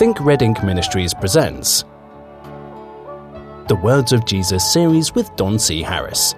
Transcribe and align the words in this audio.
Think 0.00 0.18
Red 0.20 0.40
Ink 0.40 0.64
Ministries 0.64 1.12
presents 1.12 1.84
the 3.68 3.78
Words 3.82 4.14
of 4.14 4.24
Jesus 4.24 4.72
series 4.72 5.14
with 5.14 5.36
Don 5.36 5.58
C. 5.58 5.82
Harris. 5.82 6.34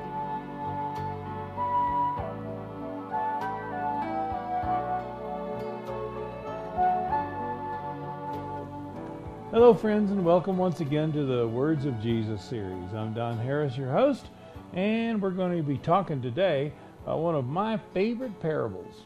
Hello, 9.53 9.73
friends, 9.75 10.11
and 10.11 10.25
welcome 10.25 10.59
once 10.59 10.81
again 10.81 11.13
to 11.13 11.25
the 11.25 11.47
Words 11.47 11.87
of 11.87 12.03
Jesus 12.03 12.43
series. 12.43 12.93
I'm 12.93 13.15
Don 13.15 13.39
Harris, 13.39 13.77
your 13.77 13.93
host, 13.93 14.27
and 14.73 15.23
we're 15.23 15.31
going 15.31 15.57
to 15.57 15.63
be 15.63 15.79
talking 15.79 16.21
today 16.21 16.73
about 17.05 17.21
one 17.21 17.37
of 17.37 17.47
my 17.47 17.79
favorite 17.95 18.41
parables. 18.41 19.05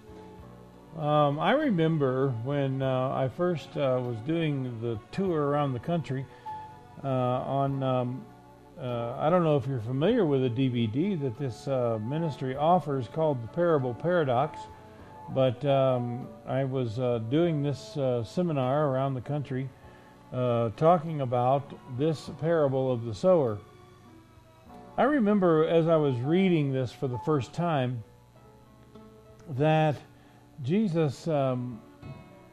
Um, 0.99 1.39
I 1.39 1.51
remember 1.51 2.31
when 2.43 2.81
uh, 2.81 3.11
I 3.11 3.29
first 3.29 3.77
uh, 3.77 4.01
was 4.03 4.17
doing 4.27 4.81
the 4.81 4.99
tour 5.13 5.49
around 5.49 5.75
the 5.75 5.79
country 5.79 6.25
uh, 7.05 7.09
on, 7.09 7.83
um, 7.83 8.25
uh, 8.81 9.15
I 9.19 9.29
don't 9.29 9.45
know 9.45 9.59
if 9.59 9.67
you're 9.67 9.81
familiar 9.81 10.25
with 10.25 10.47
a 10.47 10.49
DVD 10.49 11.21
that 11.21 11.37
this 11.37 11.69
uh, 11.69 11.99
ministry 12.01 12.57
offers 12.57 13.09
called 13.09 13.43
The 13.43 13.49
Parable 13.49 13.93
Paradox, 13.93 14.59
but 15.35 15.63
um, 15.67 16.29
I 16.47 16.65
was 16.65 16.99
uh, 16.99 17.19
doing 17.29 17.63
this 17.63 17.99
seminar 18.25 18.89
around 18.89 19.13
the 19.13 19.21
country 19.21 19.69
talking 20.33 21.21
about 21.21 21.79
this 21.99 22.31
parable 22.41 22.91
of 22.91 23.05
the 23.05 23.15
sower. 23.15 23.59
I 24.97 25.03
remember 25.03 25.69
as 25.69 25.89
I 25.89 25.97
was 25.97 26.17
reading 26.21 26.73
this 26.73 26.91
for 26.91 27.07
the 27.07 27.19
first 27.19 27.53
time 27.53 28.03
that 29.51 29.97
Jesus 30.63 31.29
um, 31.29 31.81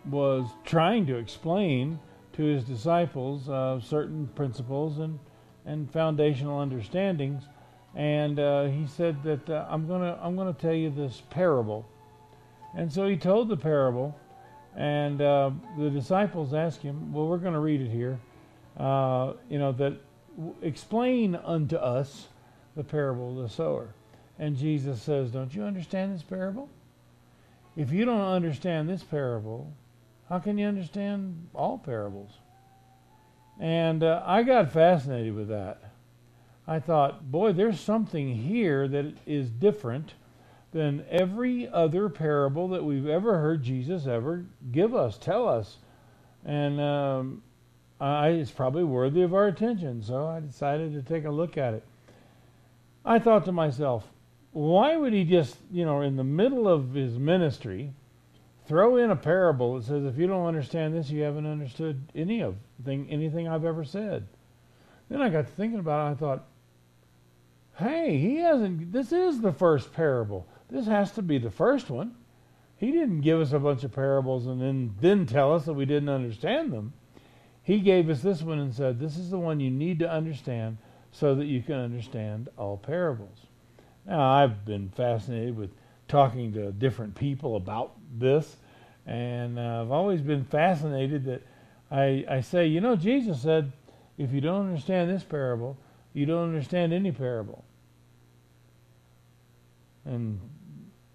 was 0.10 0.48
trying 0.66 1.06
to 1.08 1.18
explain 1.18 2.00
to 2.34 2.44
his 2.44 2.64
disciples 2.64 3.48
uh, 3.48 3.80
certain 3.80 4.28
principles 4.36 5.00
and, 5.00 5.20
and 5.66 5.92
foundational 5.92 6.60
understandings. 6.60 7.44
And 7.96 8.40
uh, 8.40 8.66
he 8.66 8.88
said 8.88 9.22
that 9.24 9.50
uh, 9.50 9.68
I'm 9.70 9.88
gonna 9.88 10.18
I'm 10.22 10.36
gonna 10.36 10.54
tell 10.54 10.74
you 10.74 10.90
this 10.90 11.22
parable, 11.30 11.86
and 12.76 12.92
so 12.92 13.08
he 13.08 13.16
told 13.16 13.50
the 13.50 13.58
parable, 13.58 14.18
and 14.76 15.22
uh, 15.22 15.52
the 15.78 15.92
disciples 15.92 16.56
asked 16.56 16.82
him, 16.82 17.14
"Well, 17.14 17.28
we're 17.28 17.38
going 17.38 17.54
to 17.54 17.60
read 17.60 17.82
it 17.82 17.92
here, 17.92 18.20
uh, 18.78 19.34
you 19.48 19.60
know 19.60 19.72
that 19.74 19.94
explain 20.64 21.36
unto 21.36 21.76
us 21.76 22.30
the 22.76 22.84
parable 22.84 23.38
of 23.38 23.44
the 23.44 23.50
sower." 23.50 23.94
And 24.40 24.58
Jesus 24.58 25.00
says, 25.00 25.30
"Don't 25.30 25.54
you 25.54 25.62
understand 25.62 26.16
this 26.16 26.24
parable?" 26.24 26.70
If 27.76 27.92
you 27.92 28.06
don't 28.06 28.22
understand 28.22 28.88
this 28.88 29.04
parable, 29.04 29.74
how 30.30 30.40
can 30.40 30.58
you 30.58 30.68
understand 30.68 31.48
all 31.54 31.78
parables? 31.78 32.32
And 33.60 34.04
uh, 34.04 34.24
I 34.26 34.44
got 34.44 34.72
fascinated 34.72 35.36
with 35.36 35.48
that. 35.50 35.82
I 36.68 36.80
thought, 36.80 37.32
boy, 37.32 37.54
there's 37.54 37.80
something 37.80 38.36
here 38.36 38.88
that 38.88 39.14
is 39.26 39.50
different 39.50 40.14
than 40.72 41.06
every 41.10 41.68
other 41.70 42.10
parable 42.10 42.68
that 42.70 42.84
we've 42.84 43.08
ever 43.08 43.38
heard 43.40 43.64
Jesus 43.64 44.08
ever 44.08 44.46
give 44.72 44.96
us, 44.96 45.18
tell 45.18 45.48
us. 45.48 45.78
And 46.46 46.80
um, 46.80 47.44
I, 48.00 48.30
it's 48.30 48.52
probably 48.52 48.84
worthy 48.84 49.22
of 49.22 49.34
our 49.34 49.48
attention, 49.48 50.02
so 50.02 50.28
I 50.28 50.40
decided 50.40 50.94
to 50.94 51.02
take 51.02 51.26
a 51.26 51.32
look 51.32 51.58
at 51.58 51.74
it. 51.74 51.84
I 53.06 53.20
thought 53.20 53.46
to 53.46 53.52
myself, 53.52 54.08
why 54.54 54.96
would 54.96 55.14
he 55.14 55.24
just, 55.24 55.58
you 55.72 55.84
know, 55.84 56.02
in 56.02 56.16
the 56.16 56.24
middle 56.24 56.68
of 56.68 56.94
his 56.94 57.18
ministry, 57.18 57.92
throw 58.68 58.98
in 58.98 59.10
a 59.10 59.16
parable 59.16 59.76
that 59.76 59.86
says, 59.86 60.06
if 60.06 60.18
you 60.18 60.28
don't 60.28 60.46
understand 60.46 60.94
this, 60.94 61.10
you 61.10 61.24
haven't 61.24 61.48
understood 61.48 62.02
any 62.16 62.42
of 62.42 62.56
thing, 62.86 63.08
anything 63.10 63.48
I've 63.48 63.66
ever 63.66 63.84
said? 63.84 64.28
Then 65.10 65.22
I 65.22 65.30
got 65.30 65.50
thinking 65.50 65.80
about 65.80 66.08
it. 66.08 66.12
I 66.12 66.16
thought, 66.16 66.46
hey, 67.78 68.18
he 68.18 68.38
hasn't, 68.38 68.92
this 68.92 69.12
is 69.12 69.42
the 69.42 69.52
first 69.52 69.92
parable. 69.92 70.48
This 70.70 70.86
has 70.86 71.12
to 71.14 71.24
be 71.24 71.40
the 71.40 71.52
first 71.52 71.90
one. 71.90 72.16
He 72.78 72.92
didn't 72.92 73.22
give 73.22 73.42
us 73.42 73.54
a 73.54 73.60
bunch 73.60 73.84
of 73.84 73.92
parables 73.92 74.46
and 74.46 74.62
then, 74.62 74.96
then 75.02 75.26
tell 75.26 75.54
us 75.54 75.66
that 75.66 75.74
we 75.74 75.86
didn't 75.86 76.10
understand 76.10 76.72
them. 76.72 76.94
He 77.64 77.80
gave 77.80 78.10
us 78.10 78.22
this 78.22 78.44
one 78.44 78.60
and 78.60 78.74
said, 78.74 79.00
this 79.00 79.18
is 79.18 79.32
the 79.32 79.40
one 79.40 79.60
you 79.60 79.72
need 79.72 80.00
to 80.00 80.12
understand 80.12 80.78
so 81.12 81.34
that 81.36 81.46
you 81.46 81.62
can 81.62 81.76
understand 81.76 82.50
all 82.58 82.78
parables. 82.78 83.48
Now, 84.06 84.30
I've 84.30 84.66
been 84.66 84.90
fascinated 84.90 85.56
with 85.56 85.72
talking 86.08 86.54
to 86.54 86.72
different 86.72 87.16
people 87.16 87.56
about 87.56 87.94
this, 88.18 88.58
and 89.06 89.58
uh, 89.58 89.82
I've 89.82 89.92
always 89.92 90.22
been 90.22 90.44
fascinated 90.44 91.26
that 91.26 91.42
I, 91.90 92.26
I 92.30 92.42
say, 92.42 92.68
you 92.68 92.82
know, 92.82 92.96
Jesus 92.96 93.42
said, 93.42 93.72
if 94.18 94.32
you 94.32 94.42
don't 94.42 94.68
understand 94.68 95.10
this 95.10 95.24
parable, 95.24 95.78
you 96.14 96.26
don't 96.26 96.50
understand 96.50 96.94
any 96.94 97.12
parable. 97.12 97.64
And 100.06 100.40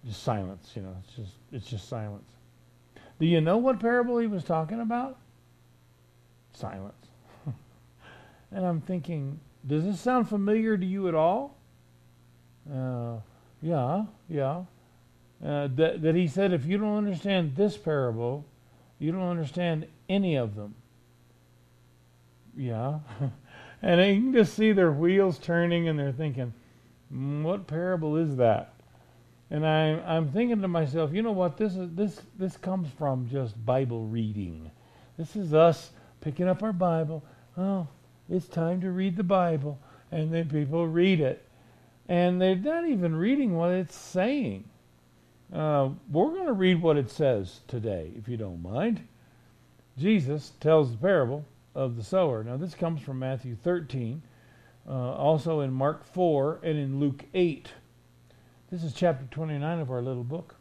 just 0.07 0.23
silence, 0.23 0.73
you 0.75 0.83
know, 0.83 0.97
it's 1.05 1.15
just 1.15 1.33
it's 1.53 1.67
just 1.67 1.89
silence. 1.89 2.31
Do 3.19 3.27
you 3.27 3.41
know 3.41 3.59
what 3.59 3.81
parable 3.81 4.19
he 4.19 4.27
was 4.27 4.45
talking 4.45 4.81
about? 4.81 5.19
Silence. 6.55 7.07
and 8.53 8.65
I'm 8.65 8.81
thinking, 8.81 9.41
does 9.67 9.85
this 9.85 10.01
sound 10.01 10.29
familiar 10.29 10.79
to 10.79 10.87
you 10.87 11.09
at 11.09 11.15
all? 11.15 11.58
Uh, 12.73 13.17
yeah, 13.63 14.05
yeah. 14.29 14.63
Uh, 15.45 15.69
that, 15.77 16.03
that 16.03 16.15
he 16.15 16.27
said, 16.27 16.53
if 16.53 16.67
you 16.67 16.79
don't 16.79 16.97
understand 16.97 17.55
this 17.57 17.77
parable, 17.77 18.45
you 18.99 19.13
don't 19.13 19.29
understand 19.29 19.87
any 20.09 20.37
of 20.37 20.57
them. 20.57 20.75
Yeah. 22.57 22.99
and 23.83 24.01
you 24.01 24.23
can 24.23 24.33
just 24.33 24.55
see 24.55 24.73
their 24.73 24.91
wheels 24.91 25.39
turning 25.39 25.89
and 25.89 25.99
they're 25.99 26.13
thinking, 26.13 26.53
mm, 27.13 27.43
what 27.43 27.67
parable 27.67 28.17
is 28.17 28.37
that? 28.37 28.75
And 29.51 29.67
I, 29.67 30.01
I'm 30.01 30.31
thinking 30.31 30.61
to 30.61 30.69
myself, 30.69 31.13
you 31.13 31.23
know 31.23 31.33
what? 31.33 31.57
This 31.57 31.75
is 31.75 31.89
this 31.95 32.21
this 32.39 32.57
comes 32.59 32.89
from 32.99 33.29
just 33.31 33.65
Bible 33.65 34.05
reading. 34.05 34.71
This 35.17 35.37
is 35.37 35.55
us 35.55 35.91
picking 36.21 36.49
up 36.49 36.63
our 36.63 36.73
Bible. 36.73 37.25
Oh, 37.57 37.87
it's 38.29 38.47
time 38.47 38.81
to 38.83 38.91
read 38.91 39.17
the 39.17 39.23
Bible, 39.23 39.79
and 40.13 40.33
then 40.33 40.51
people 40.51 40.87
read 40.87 41.21
it, 41.21 41.48
and 42.09 42.41
they're 42.41 42.57
not 42.57 42.87
even 42.87 43.15
reading 43.15 43.55
what 43.55 43.71
it's 43.71 43.95
saying. 43.95 44.65
Uh, 45.53 45.91
we're 46.11 46.31
going 46.31 46.47
to 46.47 46.53
read 46.53 46.81
what 46.81 46.97
it 46.97 47.11
says 47.11 47.61
today, 47.69 48.13
if 48.17 48.29
you 48.29 48.37
don't 48.37 48.63
mind. 48.63 49.07
Jesus 49.99 50.53
tells 50.61 50.91
the 50.91 50.99
parable 50.99 51.45
of 51.75 51.97
the 51.97 52.03
sower. 52.03 52.43
Now, 52.43 52.57
this 52.57 52.75
comes 52.75 53.03
from 53.03 53.19
Matthew 53.19 53.57
13, 53.57 54.23
uh, 54.89 54.93
also 54.93 55.61
in 55.61 55.73
Mark 55.73 56.05
4, 56.05 56.61
and 56.63 56.79
in 56.79 56.99
Luke 56.99 57.25
8. 57.35 57.69
This 58.71 58.85
is 58.85 58.93
chapter 58.95 59.27
29 59.31 59.79
of 59.81 59.91
our 59.91 60.03
little 60.03 60.25
book. 60.25 60.57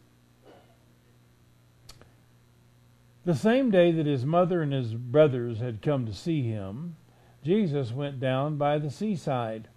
The 3.26 3.36
same 3.36 3.72
day 3.72 3.92
that 3.92 4.06
his 4.06 4.26
mother 4.26 4.62
and 4.62 4.72
his 4.72 4.94
brothers 4.94 5.60
had 5.60 5.82
come 5.82 6.06
to 6.06 6.14
see 6.14 6.44
him, 6.44 6.96
Jesus 7.44 7.92
went 7.92 8.22
down 8.22 8.58
by 8.58 8.78
the 8.78 8.90
seaside 8.90 9.68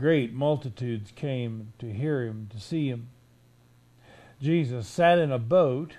Great 0.00 0.32
multitudes 0.32 1.12
came 1.14 1.74
to 1.78 1.92
hear 1.92 2.24
him, 2.24 2.48
to 2.50 2.58
see 2.58 2.88
him. 2.88 3.08
Jesus 4.40 4.86
sat 4.86 5.18
in 5.18 5.30
a 5.30 5.38
boat 5.38 5.98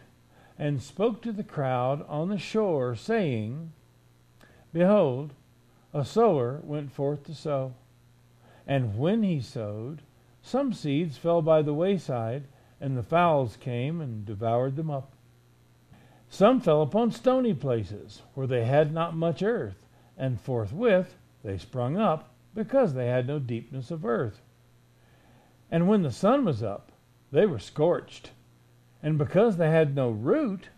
and 0.58 0.82
spoke 0.82 1.22
to 1.22 1.32
the 1.32 1.44
crowd 1.44 2.04
on 2.08 2.30
the 2.30 2.40
shore, 2.40 2.96
saying, 2.96 3.74
Behold, 4.74 5.34
a 5.94 6.04
sower 6.04 6.62
went 6.64 6.92
forth 6.92 7.26
to 7.26 7.36
sow. 7.36 7.76
And 8.66 8.98
when 8.98 9.22
he 9.22 9.40
sowed, 9.40 10.02
some 10.42 10.74
seeds 10.74 11.18
fell 11.18 11.44
by 11.44 11.62
the 11.62 11.76
wayside, 11.76 12.46
and 12.80 12.98
the 12.98 13.04
fowls 13.04 13.56
came 13.56 14.02
and 14.02 14.26
devoured 14.26 14.78
them 14.78 14.90
up. 14.90 15.12
Some 16.28 16.60
fell 16.60 16.82
upon 16.82 17.12
stony 17.12 17.54
places, 17.54 18.24
where 18.34 18.48
they 18.48 18.66
had 18.66 18.92
not 18.92 19.16
much 19.16 19.44
earth, 19.44 19.86
and 20.18 20.42
forthwith 20.42 21.18
they 21.44 21.60
sprung 21.60 21.98
up 21.98 22.31
because 22.54 22.94
they 22.94 23.08
had 23.08 23.28
no 23.28 23.40
deepness 23.40 23.92
of 23.92 24.06
earth. 24.06 24.42
And 25.70 25.88
when 25.88 26.04
the 26.04 26.12
sun 26.12 26.46
was 26.46 26.62
up, 26.62 26.92
they 27.32 27.46
were 27.46 27.60
scorched. 27.60 28.32
And 29.02 29.18
because 29.18 29.58
they 29.58 29.70
had 29.70 29.96
no 29.96 30.10
root, 30.10 30.70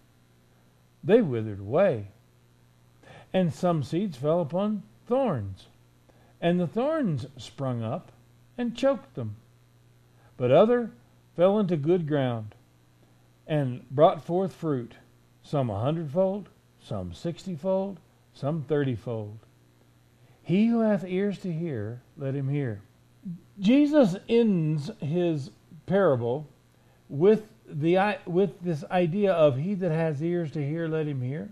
they 1.04 1.22
withered 1.22 1.60
away. 1.60 2.10
And 3.34 3.54
some 3.54 3.84
seeds 3.84 4.16
fell 4.16 4.40
upon 4.40 4.84
thorns, 5.08 5.68
and 6.40 6.60
the 6.60 6.68
thorns 6.68 7.26
sprung 7.38 7.84
up 7.84 8.12
and 8.58 8.78
choked 8.78 9.16
them. 9.16 9.36
But 10.38 10.52
other 10.52 10.92
fell 11.36 11.60
into 11.60 11.76
good 11.76 12.08
ground, 12.08 12.56
and 13.48 13.90
brought 13.90 14.24
forth 14.24 14.54
fruit, 14.54 14.96
some 15.42 15.70
a 15.70 15.80
hundredfold, 15.80 16.50
some 16.80 17.14
sixtyfold, 17.14 18.00
some 18.34 18.64
thirtyfold. 18.64 19.38
He 20.44 20.68
who 20.68 20.82
hath 20.82 21.06
ears 21.06 21.40
to 21.40 21.52
hear, 21.52 22.02
let 22.18 22.36
him 22.36 22.50
hear. 22.50 22.82
Jesus 23.60 24.16
ends 24.28 24.92
his 25.00 25.52
parable 25.86 26.48
with 27.10 27.44
the 27.68 28.18
with 28.26 28.62
this 28.62 28.84
idea 28.92 29.32
of 29.32 29.58
he 29.58 29.74
that 29.76 29.92
has 29.92 30.22
ears 30.22 30.52
to 30.52 30.68
hear, 30.68 30.88
let 30.88 31.08
him 31.08 31.22
hear. 31.22 31.50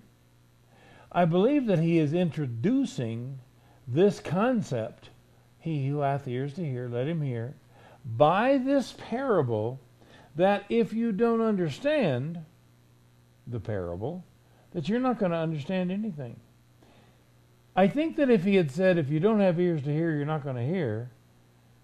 I 1.11 1.25
believe 1.25 1.65
that 1.67 1.79
he 1.79 1.97
is 1.97 2.13
introducing 2.13 3.39
this 3.87 4.19
concept 4.19 5.09
he 5.59 5.87
who 5.87 5.99
hath 5.99 6.27
ears 6.27 6.53
to 6.55 6.65
hear, 6.65 6.89
let 6.89 7.07
him 7.07 7.21
hear 7.21 7.55
by 8.05 8.57
this 8.57 8.95
parable 8.97 9.79
that 10.35 10.65
if 10.69 10.93
you 10.93 11.11
don't 11.11 11.41
understand 11.41 12.43
the 13.47 13.59
parable, 13.59 14.23
that 14.71 14.87
you're 14.87 14.99
not 14.99 15.19
going 15.19 15.31
to 15.31 15.37
understand 15.37 15.91
anything. 15.91 16.39
I 17.75 17.87
think 17.87 18.17
that 18.17 18.29
if 18.29 18.43
he 18.43 18.55
had 18.55 18.71
said, 18.71 18.97
if 18.97 19.09
you 19.09 19.19
don't 19.19 19.39
have 19.39 19.59
ears 19.59 19.81
to 19.83 19.93
hear, 19.93 20.11
you're 20.11 20.25
not 20.25 20.43
going 20.43 20.57
to 20.57 20.65
hear, 20.65 21.09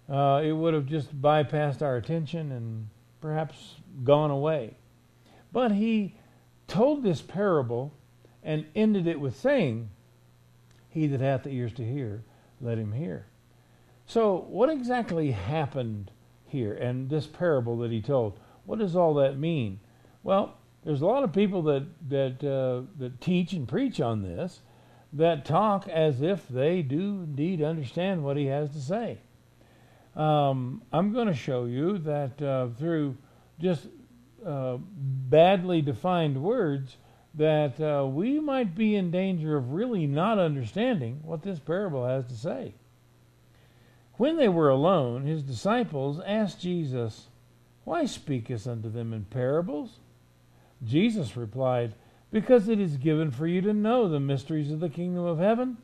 uh, 0.08 0.42
it 0.44 0.52
would 0.52 0.74
have 0.74 0.86
just 0.86 1.20
bypassed 1.20 1.82
our 1.82 1.96
attention 1.96 2.52
and 2.52 2.88
perhaps 3.20 3.76
gone 4.04 4.30
away. 4.30 4.76
But 5.52 5.72
he 5.72 6.14
told 6.66 7.02
this 7.02 7.22
parable 7.22 7.94
and 8.42 8.66
ended 8.74 9.06
it 9.06 9.18
with 9.18 9.36
saying, 9.36 9.88
He 10.90 11.06
that 11.06 11.20
hath 11.20 11.44
the 11.44 11.50
ears 11.50 11.72
to 11.74 11.84
hear, 11.84 12.22
let 12.60 12.78
him 12.78 12.92
hear. 12.92 13.26
So, 14.06 14.46
what 14.48 14.70
exactly 14.70 15.32
happened 15.32 16.10
here 16.46 16.74
and 16.74 17.10
this 17.10 17.26
parable 17.26 17.78
that 17.78 17.90
he 17.90 18.00
told? 18.00 18.38
What 18.64 18.78
does 18.78 18.96
all 18.96 19.14
that 19.14 19.38
mean? 19.38 19.80
Well, 20.22 20.56
there's 20.84 21.02
a 21.02 21.06
lot 21.06 21.24
of 21.24 21.32
people 21.32 21.62
that 21.62 21.86
that 22.08 22.44
uh, 22.44 22.90
that 22.98 23.20
teach 23.20 23.52
and 23.52 23.68
preach 23.68 24.00
on 24.00 24.22
this 24.22 24.60
that 25.12 25.44
talk 25.44 25.88
as 25.88 26.20
if 26.20 26.46
they 26.48 26.82
do 26.82 27.22
indeed 27.22 27.62
understand 27.62 28.22
what 28.22 28.36
he 28.36 28.46
has 28.46 28.70
to 28.70 28.80
say. 28.80 29.18
Um, 30.14 30.82
I'm 30.92 31.12
going 31.12 31.28
to 31.28 31.34
show 31.34 31.64
you 31.64 31.98
that 31.98 32.42
uh, 32.42 32.68
through 32.78 33.16
just 33.60 33.86
uh, 34.44 34.78
badly 34.78 35.80
defined 35.80 36.42
words 36.42 36.96
that 37.34 37.80
uh, 37.80 38.06
we 38.06 38.40
might 38.40 38.74
be 38.74 38.96
in 38.96 39.10
danger 39.10 39.56
of 39.56 39.72
really 39.72 40.06
not 40.06 40.38
understanding 40.38 41.20
what 41.22 41.42
this 41.42 41.58
parable 41.58 42.06
has 42.06 42.26
to 42.26 42.34
say. 42.34 42.74
When 44.14 44.36
they 44.36 44.48
were 44.48 44.68
alone, 44.68 45.24
his 45.24 45.44
disciples 45.44 46.20
asked 46.26 46.60
Jesus, 46.60 47.28
Why 47.84 48.06
speakest 48.06 48.66
unto 48.66 48.90
them 48.90 49.12
in 49.12 49.24
parables? 49.26 50.00
Jesus 50.84 51.36
replied, 51.36 51.94
Because 52.30 52.68
it 52.68 52.78
is 52.78 52.96
given 52.96 53.30
for 53.30 53.46
you 53.46 53.60
to 53.62 53.72
know 53.72 54.08
the 54.08 54.20
mysteries 54.20 54.70
of 54.70 54.80
the 54.80 54.90
kingdom 54.90 55.24
of 55.24 55.38
heaven, 55.38 55.78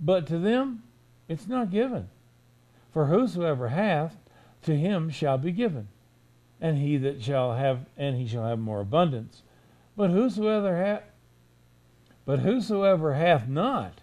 but 0.00 0.26
to 0.28 0.38
them 0.38 0.82
it's 1.28 1.46
not 1.46 1.70
given. 1.70 2.08
For 2.92 3.06
whosoever 3.06 3.68
hath, 3.68 4.16
to 4.62 4.76
him 4.76 5.10
shall 5.10 5.38
be 5.38 5.52
given, 5.52 5.88
and 6.60 6.78
he 6.78 6.96
that 6.98 7.22
shall 7.22 7.54
have, 7.54 7.86
and 7.96 8.16
he 8.16 8.26
shall 8.26 8.46
have 8.46 8.58
more 8.58 8.80
abundance. 8.80 9.42
But 9.96 10.10
whosoever 10.10 10.76
hath, 10.76 11.02
but 12.24 12.40
whosoever 12.40 13.14
hath 13.14 13.48
not, 13.48 14.00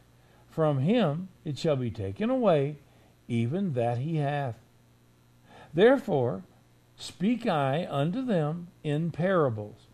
from 0.49 0.79
him 0.79 1.29
it 1.45 1.57
shall 1.57 1.75
be 1.75 1.89
taken 1.89 2.29
away 2.29 2.75
even 3.27 3.73
that 3.73 3.99
he 3.99 4.17
hath. 4.17 4.57
Therefore 5.73 6.43
speak 6.97 7.47
I 7.47 7.87
unto 7.89 8.23
them 8.23 8.67
in 8.83 9.11
parables, 9.11 9.87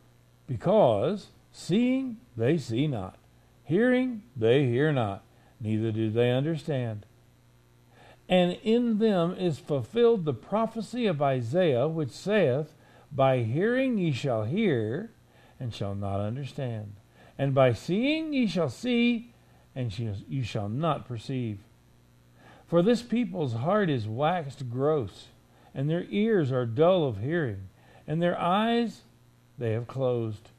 because 0.48 1.28
seeing 1.58 2.18
they 2.36 2.58
see 2.58 2.86
not, 2.86 3.18
hearing 3.64 4.22
they 4.36 4.66
hear 4.66 4.92
not, 4.92 5.24
neither 5.62 5.90
do 5.90 6.12
they 6.12 6.30
understand. 6.30 7.06
And 8.28 8.60
in 8.62 8.98
them 8.98 9.34
is 9.40 9.58
fulfilled 9.58 10.26
the 10.26 10.34
prophecy 10.34 11.06
of 11.06 11.22
Isaiah, 11.22 11.88
which 11.88 12.12
saith, 12.12 12.74
By 13.10 13.44
hearing 13.44 13.98
ye 13.98 14.12
shall 14.12 14.44
hear, 14.44 15.12
and 15.58 15.74
shall 15.74 15.96
not 15.96 16.20
understand, 16.20 16.98
and 17.38 17.56
by 17.56 17.72
seeing 17.72 18.34
ye 18.34 18.48
shall 18.48 18.70
see, 18.70 19.34
and 19.74 19.98
ye 19.98 20.44
shall 20.44 20.68
not 20.68 21.08
perceive. 21.08 21.60
For 22.68 22.82
this 22.82 23.02
people's 23.02 23.54
heart 23.54 23.90
is 23.90 24.10
waxed 24.10 24.70
gross, 24.70 25.28
and 25.74 25.90
their 25.90 26.06
ears 26.10 26.52
are 26.52 26.66
dull 26.66 27.08
of 27.08 27.20
hearing, 27.20 27.70
and 28.06 28.22
their 28.22 28.38
eyes 28.38 29.04
they 29.58 29.72
have 29.72 29.88
closed. 29.88 30.50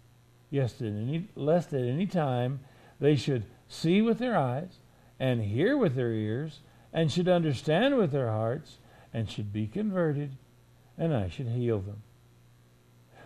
Any, 0.52 1.28
lest 1.34 1.72
at 1.72 1.82
any 1.82 2.06
time 2.06 2.60
they 3.00 3.16
should 3.16 3.44
see 3.69 4.00
with 4.00 4.19
their 4.19 4.37
eyes, 4.37 4.78
and 5.19 5.43
hear 5.43 5.76
with 5.76 5.94
their 5.94 6.12
ears, 6.12 6.60
and 6.93 7.10
should 7.10 7.28
understand 7.28 7.96
with 7.96 8.12
their 8.12 8.31
hearts, 8.31 8.78
and 9.12 9.31
should 9.31 9.52
be 9.52 9.66
converted, 9.66 10.37
and 10.96 11.14
I 11.14 11.28
should 11.28 11.48
heal 11.48 11.81
them. 11.81 12.02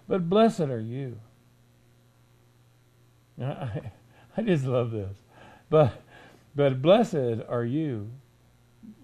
But 0.09 0.29
blessed 0.29 0.61
are 0.61 0.81
you. 0.81 1.19
I, 3.41 3.93
I 4.37 4.43
just 4.43 4.65
love 4.65 4.91
this. 4.91 5.17
But, 5.69 6.03
but 6.55 6.83
blessed 6.83 7.45
are 7.49 7.65
you 7.65 8.11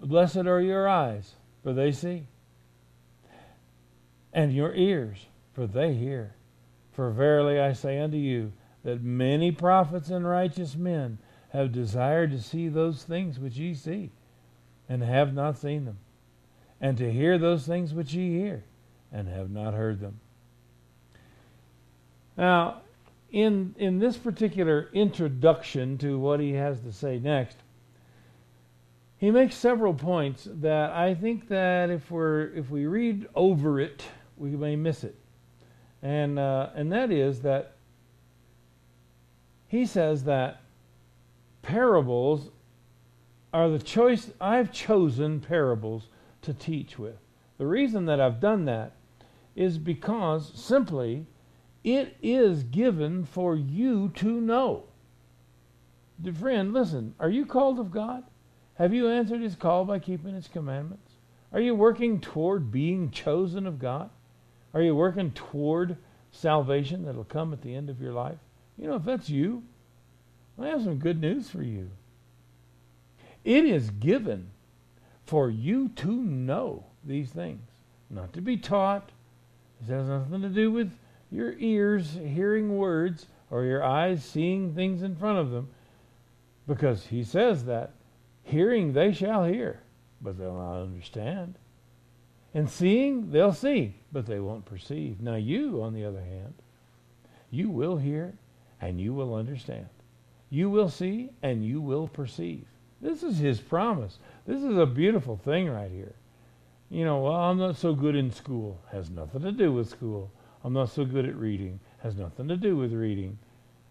Blessed 0.01 0.37
are 0.37 0.61
your 0.61 0.87
eyes, 0.87 1.35
for 1.63 1.73
they 1.73 1.91
see, 1.91 2.27
and 4.33 4.53
your 4.53 4.73
ears, 4.73 5.27
for 5.53 5.67
they 5.67 5.93
hear. 5.93 6.35
For 6.97 7.11
verily 7.11 7.59
I 7.59 7.73
say 7.73 7.99
unto 7.99 8.17
you, 8.17 8.53
that 8.83 9.03
many 9.03 9.51
prophets 9.51 10.09
and 10.09 10.27
righteous 10.27 10.75
men 10.75 11.19
have 11.49 11.71
desired 11.71 12.31
to 12.31 12.41
see 12.41 12.69
those 12.69 13.03
things 13.03 13.37
which 13.37 13.55
ye 13.55 13.75
see, 13.75 14.09
and 14.89 15.03
have 15.03 15.31
not 15.31 15.59
seen 15.59 15.85
them, 15.85 15.99
and 16.81 16.97
to 16.97 17.13
hear 17.13 17.37
those 17.37 17.67
things 17.67 17.93
which 17.93 18.15
ye 18.15 18.39
hear, 18.39 18.63
and 19.11 19.27
have 19.27 19.51
not 19.51 19.75
heard 19.75 19.99
them. 19.99 20.19
Now, 22.35 22.81
in 23.31 23.75
in 23.77 23.99
this 23.99 24.17
particular 24.17 24.89
introduction 24.91 25.99
to 25.99 26.17
what 26.17 26.39
he 26.39 26.53
has 26.53 26.79
to 26.79 26.91
say 26.91 27.19
next, 27.19 27.57
he 29.19 29.29
makes 29.29 29.53
several 29.53 29.93
points 29.93 30.47
that 30.51 30.89
I 30.93 31.13
think 31.13 31.47
that 31.49 31.91
if 31.91 32.09
we're 32.09 32.51
if 32.55 32.71
we 32.71 32.87
read 32.87 33.27
over 33.35 33.79
it, 33.79 34.03
we 34.35 34.49
may 34.55 34.75
miss 34.75 35.03
it, 35.03 35.15
and 36.01 36.37
uh, 36.37 36.69
and 36.75 36.91
that 36.91 37.11
is 37.11 37.41
that 37.41 37.75
he 39.67 39.85
says 39.85 40.23
that 40.23 40.61
parables 41.61 42.51
are 43.53 43.69
the 43.69 43.79
choice. 43.79 44.31
I've 44.39 44.71
chosen 44.71 45.39
parables 45.39 46.07
to 46.43 46.53
teach 46.53 46.97
with. 46.97 47.17
The 47.57 47.67
reason 47.67 48.05
that 48.05 48.21
I've 48.21 48.39
done 48.39 48.65
that 48.65 48.93
is 49.55 49.77
because 49.77 50.51
simply 50.53 51.25
it 51.83 52.15
is 52.21 52.63
given 52.63 53.25
for 53.25 53.55
you 53.55 54.09
to 54.15 54.39
know. 54.39 54.83
Friend, 56.39 56.73
listen, 56.73 57.15
are 57.19 57.29
you 57.29 57.45
called 57.45 57.79
of 57.79 57.91
God? 57.91 58.23
Have 58.75 58.93
you 58.93 59.07
answered 59.07 59.41
his 59.41 59.55
call 59.55 59.85
by 59.85 59.99
keeping 59.99 60.33
his 60.33 60.47
commandments? 60.47 61.13
Are 61.51 61.59
you 61.59 61.73
working 61.73 62.19
toward 62.19 62.71
being 62.71 63.09
chosen 63.09 63.65
of 63.65 63.79
God? 63.79 64.09
Are 64.77 64.83
you 64.83 64.95
working 64.95 65.31
toward 65.31 65.97
salvation 66.29 67.03
that'll 67.03 67.23
come 67.23 67.51
at 67.51 67.63
the 67.63 67.73
end 67.73 67.89
of 67.89 67.99
your 67.99 68.13
life? 68.13 68.37
You 68.77 68.87
know, 68.87 68.97
if 68.97 69.05
that's 69.05 69.27
you, 69.27 69.63
I 70.59 70.67
have 70.67 70.83
some 70.83 70.99
good 70.99 71.19
news 71.19 71.49
for 71.49 71.63
you. 71.63 71.89
It 73.43 73.65
is 73.65 73.89
given 73.89 74.51
for 75.25 75.49
you 75.49 75.89
to 75.95 76.11
know 76.11 76.85
these 77.03 77.31
things, 77.31 77.67
not 78.11 78.33
to 78.33 78.41
be 78.41 78.55
taught. 78.55 79.09
This 79.81 79.89
has 79.89 80.09
nothing 80.09 80.43
to 80.43 80.49
do 80.49 80.71
with 80.71 80.91
your 81.31 81.55
ears 81.57 82.11
hearing 82.11 82.77
words 82.77 83.25
or 83.49 83.63
your 83.63 83.83
eyes 83.83 84.23
seeing 84.23 84.75
things 84.75 85.01
in 85.01 85.15
front 85.15 85.39
of 85.39 85.49
them, 85.49 85.69
because 86.67 87.07
he 87.07 87.23
says 87.23 87.65
that 87.65 87.93
Hearing 88.43 88.93
they 88.93 89.11
shall 89.11 89.43
hear, 89.43 89.81
but 90.21 90.37
they'll 90.37 90.53
not 90.53 90.83
understand. 90.83 91.55
And 92.53 92.69
seeing 92.69 93.31
they'll 93.31 93.53
see, 93.53 93.95
but 94.11 94.25
they 94.25 94.39
won't 94.39 94.65
perceive. 94.65 95.21
Now, 95.21 95.35
you, 95.35 95.81
on 95.83 95.93
the 95.93 96.05
other 96.05 96.21
hand, 96.21 96.53
you 97.51 97.69
will 97.69 97.97
hear 97.97 98.33
and 98.81 98.99
you 98.99 99.13
will 99.13 99.35
understand. 99.35 99.87
You 100.49 100.69
will 100.69 100.89
see 100.89 101.29
and 101.43 101.65
you 101.65 101.81
will 101.81 102.07
perceive. 102.07 102.65
This 103.01 103.21
is 103.21 103.37
his 103.37 103.59
promise. 103.59 104.17
This 104.45 104.63
is 104.63 104.77
a 104.77 104.85
beautiful 104.85 105.37
thing 105.37 105.69
right 105.69 105.91
here. 105.91 106.15
You 106.89 107.03
know, 107.03 107.19
well, 107.19 107.35
I'm 107.35 107.57
not 107.57 107.75
so 107.75 107.93
good 107.93 108.15
in 108.15 108.31
school. 108.31 108.79
Has 108.91 109.09
nothing 109.09 109.41
to 109.41 109.51
do 109.51 109.73
with 109.73 109.89
school. 109.89 110.31
I'm 110.63 110.73
not 110.73 110.89
so 110.89 111.05
good 111.05 111.25
at 111.25 111.35
reading. 111.35 111.79
Has 111.99 112.15
nothing 112.15 112.47
to 112.47 112.57
do 112.57 112.77
with 112.77 112.93
reading. 112.93 113.37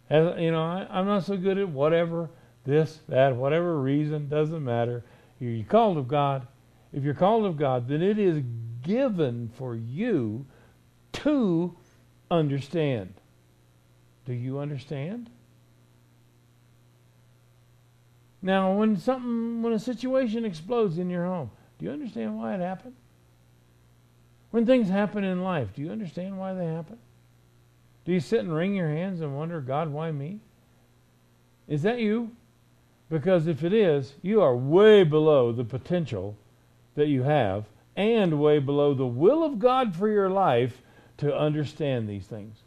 Has, 0.09 0.39
you 0.41 0.51
know, 0.51 0.63
I, 0.63 0.87
I'm 0.91 1.07
not 1.07 1.25
so 1.25 1.37
good 1.37 1.59
at 1.59 1.69
whatever 1.69 2.31
this, 2.65 3.01
that, 3.09 3.37
whatever 3.37 3.81
reason, 3.81 4.29
doesn't 4.29 4.65
matter. 4.65 5.05
You're 5.39 5.65
called 5.65 5.99
of 5.99 6.09
God. 6.09 6.47
If 6.97 7.05
you're 7.05 7.13
called 7.13 7.45
of 7.45 7.59
God, 7.59 7.89
then 7.89 8.01
it 8.01 8.19
is 8.19 8.43
given 8.83 9.51
for 9.59 9.77
you 9.77 10.47
to 11.13 11.77
understand. 12.31 13.13
Do 14.25 14.33
you 14.33 14.59
understand? 14.59 15.29
Now, 18.41 18.73
when 18.73 18.97
something, 18.97 19.63
when 19.63 19.75
a 19.75 19.79
situation 19.79 20.47
explodes 20.47 20.97
in 20.97 21.11
your 21.11 21.27
home, 21.27 21.51
do 21.79 21.85
you 21.85 21.93
understand 21.93 22.39
why 22.39 22.55
it 22.55 22.61
happened? 22.61 22.95
When 24.51 24.65
things 24.65 24.89
happen 24.89 25.23
in 25.23 25.43
life, 25.43 25.75
do 25.75 25.83
you 25.83 25.91
understand 25.91 26.39
why 26.39 26.55
they 26.55 26.65
happen? 26.65 26.97
Do 28.07 28.13
you 28.13 28.21
sit 28.21 28.41
and 28.41 28.55
wring 28.55 28.75
your 28.75 28.89
hands 28.89 29.21
and 29.21 29.37
wonder, 29.37 29.61
God, 29.61 29.91
why 29.91 30.13
me? 30.13 30.41
Is 31.69 31.83
that 31.83 31.99
you? 31.99 32.31
Because 33.11 33.47
if 33.47 33.63
it 33.63 33.75
is, 33.75 34.15
you 34.23 34.41
are 34.41 34.57
way 34.57 35.03
below 35.03 35.53
the 35.53 35.65
potential 35.65 36.39
that 36.97 37.07
you 37.07 37.23
have 37.23 37.65
and 37.95 38.41
way 38.41 38.59
below 38.59 38.93
the 38.93 39.07
will 39.07 39.43
of 39.43 39.59
God 39.59 39.95
for 39.95 40.09
your 40.09 40.29
life 40.29 40.83
to 41.19 41.35
understand 41.35 42.09
these 42.09 42.27
things. 42.27 42.59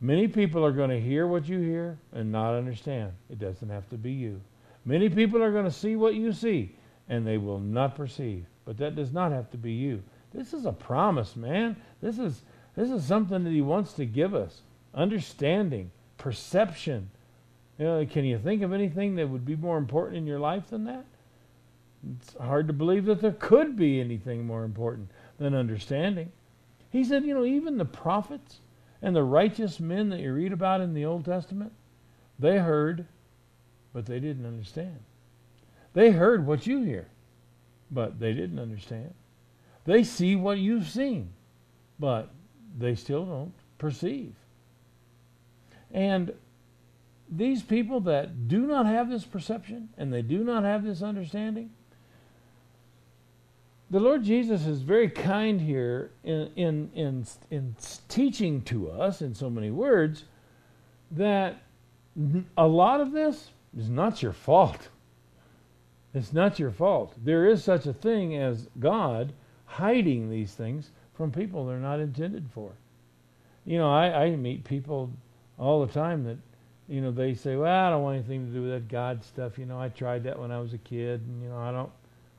Many 0.00 0.28
people 0.28 0.64
are 0.64 0.72
going 0.72 0.90
to 0.90 1.00
hear 1.00 1.26
what 1.26 1.48
you 1.48 1.60
hear 1.60 1.96
and 2.12 2.30
not 2.30 2.54
understand. 2.54 3.12
It 3.30 3.38
doesn't 3.38 3.70
have 3.70 3.88
to 3.90 3.96
be 3.96 4.12
you. 4.12 4.40
Many 4.84 5.08
people 5.08 5.42
are 5.42 5.52
going 5.52 5.64
to 5.64 5.70
see 5.70 5.96
what 5.96 6.14
you 6.14 6.32
see 6.32 6.74
and 7.08 7.26
they 7.26 7.38
will 7.38 7.60
not 7.60 7.94
perceive. 7.94 8.44
But 8.64 8.76
that 8.78 8.96
does 8.96 9.12
not 9.12 9.32
have 9.32 9.50
to 9.52 9.56
be 9.56 9.72
you. 9.72 10.02
This 10.34 10.52
is 10.52 10.66
a 10.66 10.72
promise, 10.72 11.36
man. 11.36 11.76
This 12.02 12.18
is 12.18 12.42
this 12.76 12.90
is 12.90 13.04
something 13.04 13.42
that 13.44 13.50
he 13.52 13.62
wants 13.62 13.94
to 13.94 14.04
give 14.04 14.34
us. 14.34 14.60
Understanding, 14.94 15.90
perception. 16.18 17.10
You 17.78 17.86
know, 17.86 18.06
can 18.06 18.24
you 18.24 18.38
think 18.38 18.62
of 18.62 18.72
anything 18.72 19.16
that 19.16 19.28
would 19.28 19.46
be 19.46 19.56
more 19.56 19.78
important 19.78 20.18
in 20.18 20.26
your 20.26 20.38
life 20.38 20.68
than 20.68 20.84
that? 20.84 21.04
It's 22.14 22.36
hard 22.36 22.66
to 22.68 22.72
believe 22.72 23.04
that 23.06 23.20
there 23.20 23.32
could 23.32 23.76
be 23.76 24.00
anything 24.00 24.46
more 24.46 24.64
important 24.64 25.10
than 25.38 25.54
understanding. 25.54 26.32
He 26.90 27.04
said, 27.04 27.24
you 27.24 27.34
know, 27.34 27.44
even 27.44 27.78
the 27.78 27.84
prophets 27.84 28.60
and 29.02 29.14
the 29.14 29.22
righteous 29.22 29.80
men 29.80 30.08
that 30.10 30.20
you 30.20 30.32
read 30.32 30.52
about 30.52 30.80
in 30.80 30.94
the 30.94 31.04
Old 31.04 31.24
Testament, 31.24 31.72
they 32.38 32.58
heard, 32.58 33.06
but 33.92 34.06
they 34.06 34.20
didn't 34.20 34.46
understand. 34.46 35.00
They 35.94 36.10
heard 36.10 36.46
what 36.46 36.66
you 36.66 36.82
hear, 36.82 37.08
but 37.90 38.20
they 38.20 38.34
didn't 38.34 38.58
understand. 38.58 39.14
They 39.84 40.04
see 40.04 40.36
what 40.36 40.58
you've 40.58 40.88
seen, 40.88 41.32
but 41.98 42.30
they 42.76 42.94
still 42.94 43.24
don't 43.24 43.54
perceive. 43.78 44.34
And 45.90 46.32
these 47.30 47.62
people 47.62 48.00
that 48.00 48.48
do 48.48 48.66
not 48.66 48.86
have 48.86 49.08
this 49.08 49.24
perception 49.24 49.88
and 49.96 50.12
they 50.12 50.22
do 50.22 50.44
not 50.44 50.64
have 50.64 50.84
this 50.84 51.02
understanding, 51.02 51.70
the 53.90 54.00
Lord 54.00 54.24
Jesus 54.24 54.66
is 54.66 54.82
very 54.82 55.08
kind 55.08 55.60
here 55.60 56.10
in, 56.24 56.50
in, 56.56 56.90
in, 56.94 57.26
in 57.50 57.76
teaching 58.08 58.62
to 58.62 58.90
us 58.90 59.22
in 59.22 59.34
so 59.34 59.48
many 59.48 59.70
words 59.70 60.24
that 61.12 61.62
a 62.56 62.66
lot 62.66 63.00
of 63.00 63.12
this 63.12 63.50
is 63.76 63.88
not 63.88 64.22
your 64.22 64.32
fault. 64.32 64.88
It's 66.14 66.32
not 66.32 66.58
your 66.58 66.72
fault. 66.72 67.14
There 67.22 67.46
is 67.46 67.62
such 67.62 67.86
a 67.86 67.92
thing 67.92 68.36
as 68.36 68.68
God 68.80 69.32
hiding 69.66 70.30
these 70.30 70.54
things 70.54 70.90
from 71.14 71.30
people 71.30 71.66
they're 71.66 71.78
not 71.78 72.00
intended 72.00 72.48
for. 72.52 72.72
You 73.64 73.78
know, 73.78 73.92
I, 73.92 74.24
I 74.24 74.36
meet 74.36 74.64
people 74.64 75.10
all 75.58 75.84
the 75.84 75.92
time 75.92 76.24
that, 76.24 76.38
you 76.88 77.00
know, 77.00 77.10
they 77.10 77.34
say, 77.34 77.56
well, 77.56 77.86
I 77.86 77.90
don't 77.90 78.02
want 78.02 78.16
anything 78.16 78.46
to 78.46 78.52
do 78.52 78.62
with 78.62 78.70
that 78.70 78.88
God 78.88 79.22
stuff. 79.24 79.58
You 79.58 79.66
know, 79.66 79.78
I 79.78 79.90
tried 79.90 80.24
that 80.24 80.38
when 80.38 80.50
I 80.50 80.58
was 80.58 80.72
a 80.72 80.78
kid, 80.78 81.20
and, 81.20 81.42
you 81.42 81.48
know, 81.48 81.58
I 81.58 81.70
don't 81.70 81.90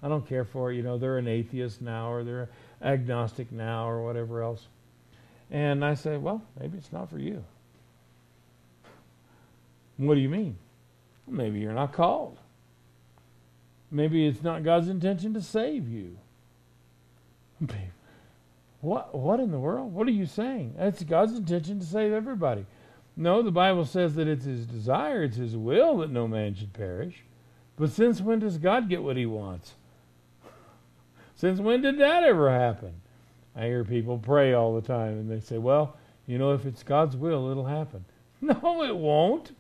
I 0.01 0.08
don't 0.08 0.27
care 0.27 0.46
for 0.46 0.72
it. 0.72 0.75
You 0.75 0.84
know, 0.84 0.98
they're 0.98 1.18
an 1.18 1.27
atheist 1.27 1.82
now 1.82 2.12
or 2.12 2.24
they're 2.24 2.50
agnostic 2.82 3.51
now 3.51 3.89
or 3.89 4.04
whatever 4.04 4.42
else. 4.42 4.68
And 5.50 5.84
I 5.84 5.96
say, 5.96 6.18
well, 6.18 6.42
maybe 6.60 6.77
it's 6.77 6.92
not 6.92 7.10
for 7.10 7.18
you. 7.18 7.44
What 9.98 10.16
do 10.16 10.22
you 10.22 10.30
mean? 10.30 10.58
Maybe 11.27 11.60
you're 11.60 11.74
not 11.74 11.94
called. 11.94 12.38
Maybe 13.89 14.27
it's 14.27 14.44
not 14.44 14.63
God's 14.63 14.89
intention 14.89 15.34
to 15.34 15.42
save 15.42 15.88
you. 15.88 16.18
What 18.80 19.16
what 19.16 19.39
in 19.39 19.51
the 19.51 19.60
world? 19.60 19.94
What 19.94 20.08
are 20.08 20.12
you 20.12 20.25
saying? 20.27 20.75
It's 20.77 21.04
God's 21.04 21.36
intention 21.36 21.80
to 21.80 21.86
save 21.86 22.13
everybody. 22.13 22.66
No, 23.16 23.42
the 23.42 23.51
Bible 23.51 23.86
says 23.86 24.13
that 24.16 24.27
it's 24.27 24.46
his 24.46 24.68
desire, 24.68 25.24
it's 25.24 25.38
his 25.38 25.58
will 25.58 25.98
that 25.98 26.12
no 26.12 26.27
man 26.27 26.54
should 26.54 26.74
perish. 26.74 27.24
But 27.75 27.89
since 27.89 28.22
when 28.22 28.39
does 28.39 28.60
God 28.60 28.88
get 28.88 29.01
what 29.01 29.18
he 29.18 29.25
wants? 29.25 29.74
Since 31.38 31.60
when 31.60 31.84
did 31.84 32.00
that 32.00 32.24
ever 32.24 32.50
happen? 32.50 32.94
I 33.56 33.65
hear 33.65 33.84
people 33.84 34.17
pray 34.17 34.53
all 34.53 34.75
the 34.75 34.86
time 34.86 35.13
and 35.13 35.32
they 35.32 35.39
say, 35.39 35.58
well, 35.58 35.96
you 36.25 36.38
know, 36.38 36.53
if 36.53 36.65
it's 36.65 36.84
God's 36.84 37.15
will, 37.15 37.50
it'll 37.50 37.65
happen. 37.65 38.06
No, 38.39 38.84
it 38.84 38.96
won't. 38.96 39.56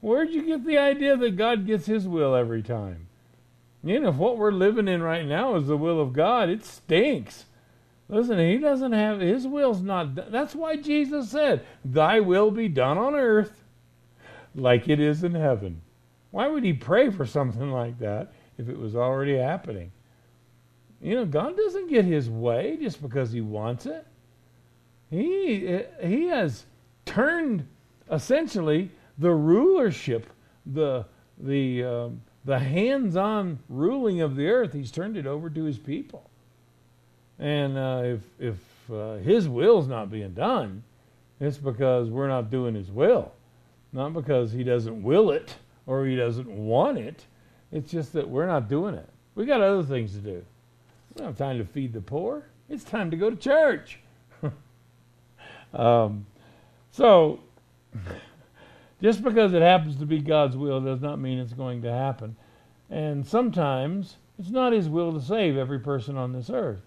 Where'd 0.00 0.30
you 0.30 0.46
get 0.46 0.64
the 0.64 0.78
idea 0.78 1.16
that 1.16 1.36
God 1.36 1.66
gets 1.66 1.86
his 1.86 2.06
will 2.06 2.36
every 2.36 2.62
time? 2.62 3.08
You 3.82 3.98
know, 3.98 4.10
if 4.10 4.14
what 4.14 4.38
we're 4.38 4.52
living 4.52 4.86
in 4.86 5.02
right 5.02 5.26
now 5.26 5.56
is 5.56 5.66
the 5.66 5.76
will 5.76 6.00
of 6.00 6.12
God, 6.12 6.48
it 6.48 6.64
stinks. 6.64 7.46
Listen, 8.08 8.38
he 8.38 8.58
doesn't 8.58 8.92
have, 8.92 9.18
his 9.18 9.44
will's 9.44 9.82
not, 9.82 10.30
that's 10.30 10.54
why 10.54 10.76
Jesus 10.76 11.30
said, 11.30 11.66
Thy 11.84 12.20
will 12.20 12.52
be 12.52 12.68
done 12.68 12.96
on 12.96 13.16
earth 13.16 13.64
like 14.54 14.88
it 14.88 15.00
is 15.00 15.24
in 15.24 15.34
heaven. 15.34 15.82
Why 16.30 16.46
would 16.46 16.62
he 16.62 16.72
pray 16.72 17.10
for 17.10 17.26
something 17.26 17.72
like 17.72 17.98
that 17.98 18.32
if 18.56 18.68
it 18.68 18.78
was 18.78 18.94
already 18.94 19.36
happening? 19.36 19.90
You 21.02 21.16
know, 21.16 21.24
God 21.24 21.56
doesn't 21.56 21.88
get 21.88 22.04
his 22.04 22.30
way 22.30 22.78
just 22.80 23.02
because 23.02 23.32
he 23.32 23.40
wants 23.40 23.86
it. 23.86 24.06
He, 25.10 25.82
he 26.02 26.26
has 26.28 26.64
turned 27.04 27.66
essentially 28.10 28.90
the 29.18 29.32
rulership, 29.32 30.30
the, 30.64 31.04
the, 31.38 31.84
uh, 31.84 32.08
the 32.44 32.58
hands 32.58 33.16
on 33.16 33.58
ruling 33.68 34.20
of 34.20 34.36
the 34.36 34.46
earth, 34.46 34.72
he's 34.72 34.90
turned 34.90 35.16
it 35.16 35.26
over 35.26 35.50
to 35.50 35.64
his 35.64 35.78
people. 35.78 36.30
And 37.38 37.76
uh, 37.76 38.02
if, 38.04 38.20
if 38.38 38.90
uh, 38.90 39.16
his 39.16 39.48
will's 39.48 39.88
not 39.88 40.10
being 40.10 40.32
done, 40.32 40.84
it's 41.40 41.58
because 41.58 42.08
we're 42.08 42.28
not 42.28 42.50
doing 42.50 42.74
his 42.74 42.90
will. 42.90 43.32
Not 43.92 44.14
because 44.14 44.52
he 44.52 44.62
doesn't 44.62 45.02
will 45.02 45.30
it 45.32 45.56
or 45.86 46.06
he 46.06 46.14
doesn't 46.14 46.48
want 46.48 46.98
it. 46.98 47.24
It's 47.72 47.90
just 47.90 48.12
that 48.12 48.28
we're 48.28 48.46
not 48.46 48.68
doing 48.68 48.94
it. 48.94 49.08
We 49.34 49.44
got 49.44 49.60
other 49.60 49.82
things 49.82 50.12
to 50.12 50.18
do. 50.18 50.44
Don't 51.16 51.26
have 51.26 51.36
time 51.36 51.58
to 51.58 51.64
feed 51.64 51.92
the 51.92 52.00
poor. 52.00 52.46
It's 52.68 52.84
time 52.84 53.10
to 53.10 53.16
go 53.16 53.30
to 53.30 53.36
church. 53.36 53.98
um, 55.74 56.26
so, 56.90 57.40
just 59.02 59.22
because 59.22 59.52
it 59.52 59.62
happens 59.62 59.96
to 59.96 60.06
be 60.06 60.20
God's 60.20 60.56
will 60.56 60.80
does 60.80 61.00
not 61.00 61.18
mean 61.18 61.38
it's 61.38 61.52
going 61.52 61.82
to 61.82 61.92
happen. 61.92 62.36
And 62.90 63.26
sometimes 63.26 64.16
it's 64.38 64.50
not 64.50 64.72
His 64.72 64.88
will 64.88 65.12
to 65.12 65.20
save 65.20 65.56
every 65.56 65.80
person 65.80 66.16
on 66.16 66.32
this 66.32 66.48
earth. 66.50 66.80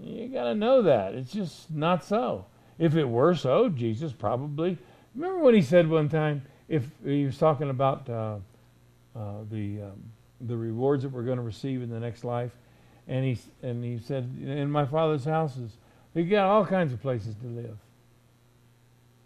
You 0.00 0.28
got 0.28 0.44
to 0.44 0.54
know 0.54 0.82
that. 0.82 1.14
It's 1.14 1.32
just 1.32 1.70
not 1.70 2.04
so. 2.04 2.46
If 2.78 2.94
it 2.94 3.04
were 3.04 3.34
so, 3.34 3.68
Jesus 3.68 4.12
probably. 4.12 4.78
Remember 5.14 5.38
what 5.38 5.54
he 5.54 5.62
said 5.62 5.88
one 5.88 6.08
time? 6.08 6.42
If 6.68 6.84
he 7.04 7.24
was 7.24 7.38
talking 7.38 7.70
about 7.70 8.08
uh, 8.08 8.36
uh, 9.16 9.38
the 9.50 9.82
um, 9.82 10.04
the 10.42 10.56
rewards 10.56 11.02
that 11.02 11.08
we're 11.08 11.24
going 11.24 11.38
to 11.38 11.42
receive 11.42 11.82
in 11.82 11.90
the 11.90 11.98
next 11.98 12.22
life, 12.24 12.52
and 13.08 13.24
he 13.24 13.38
and 13.62 13.82
he 13.82 13.98
said, 13.98 14.24
"In 14.40 14.70
my 14.70 14.84
father's 14.84 15.24
houses, 15.24 15.78
we 16.14 16.24
got 16.24 16.46
all 16.46 16.64
kinds 16.64 16.92
of 16.92 17.00
places 17.00 17.34
to 17.36 17.46
live, 17.46 17.78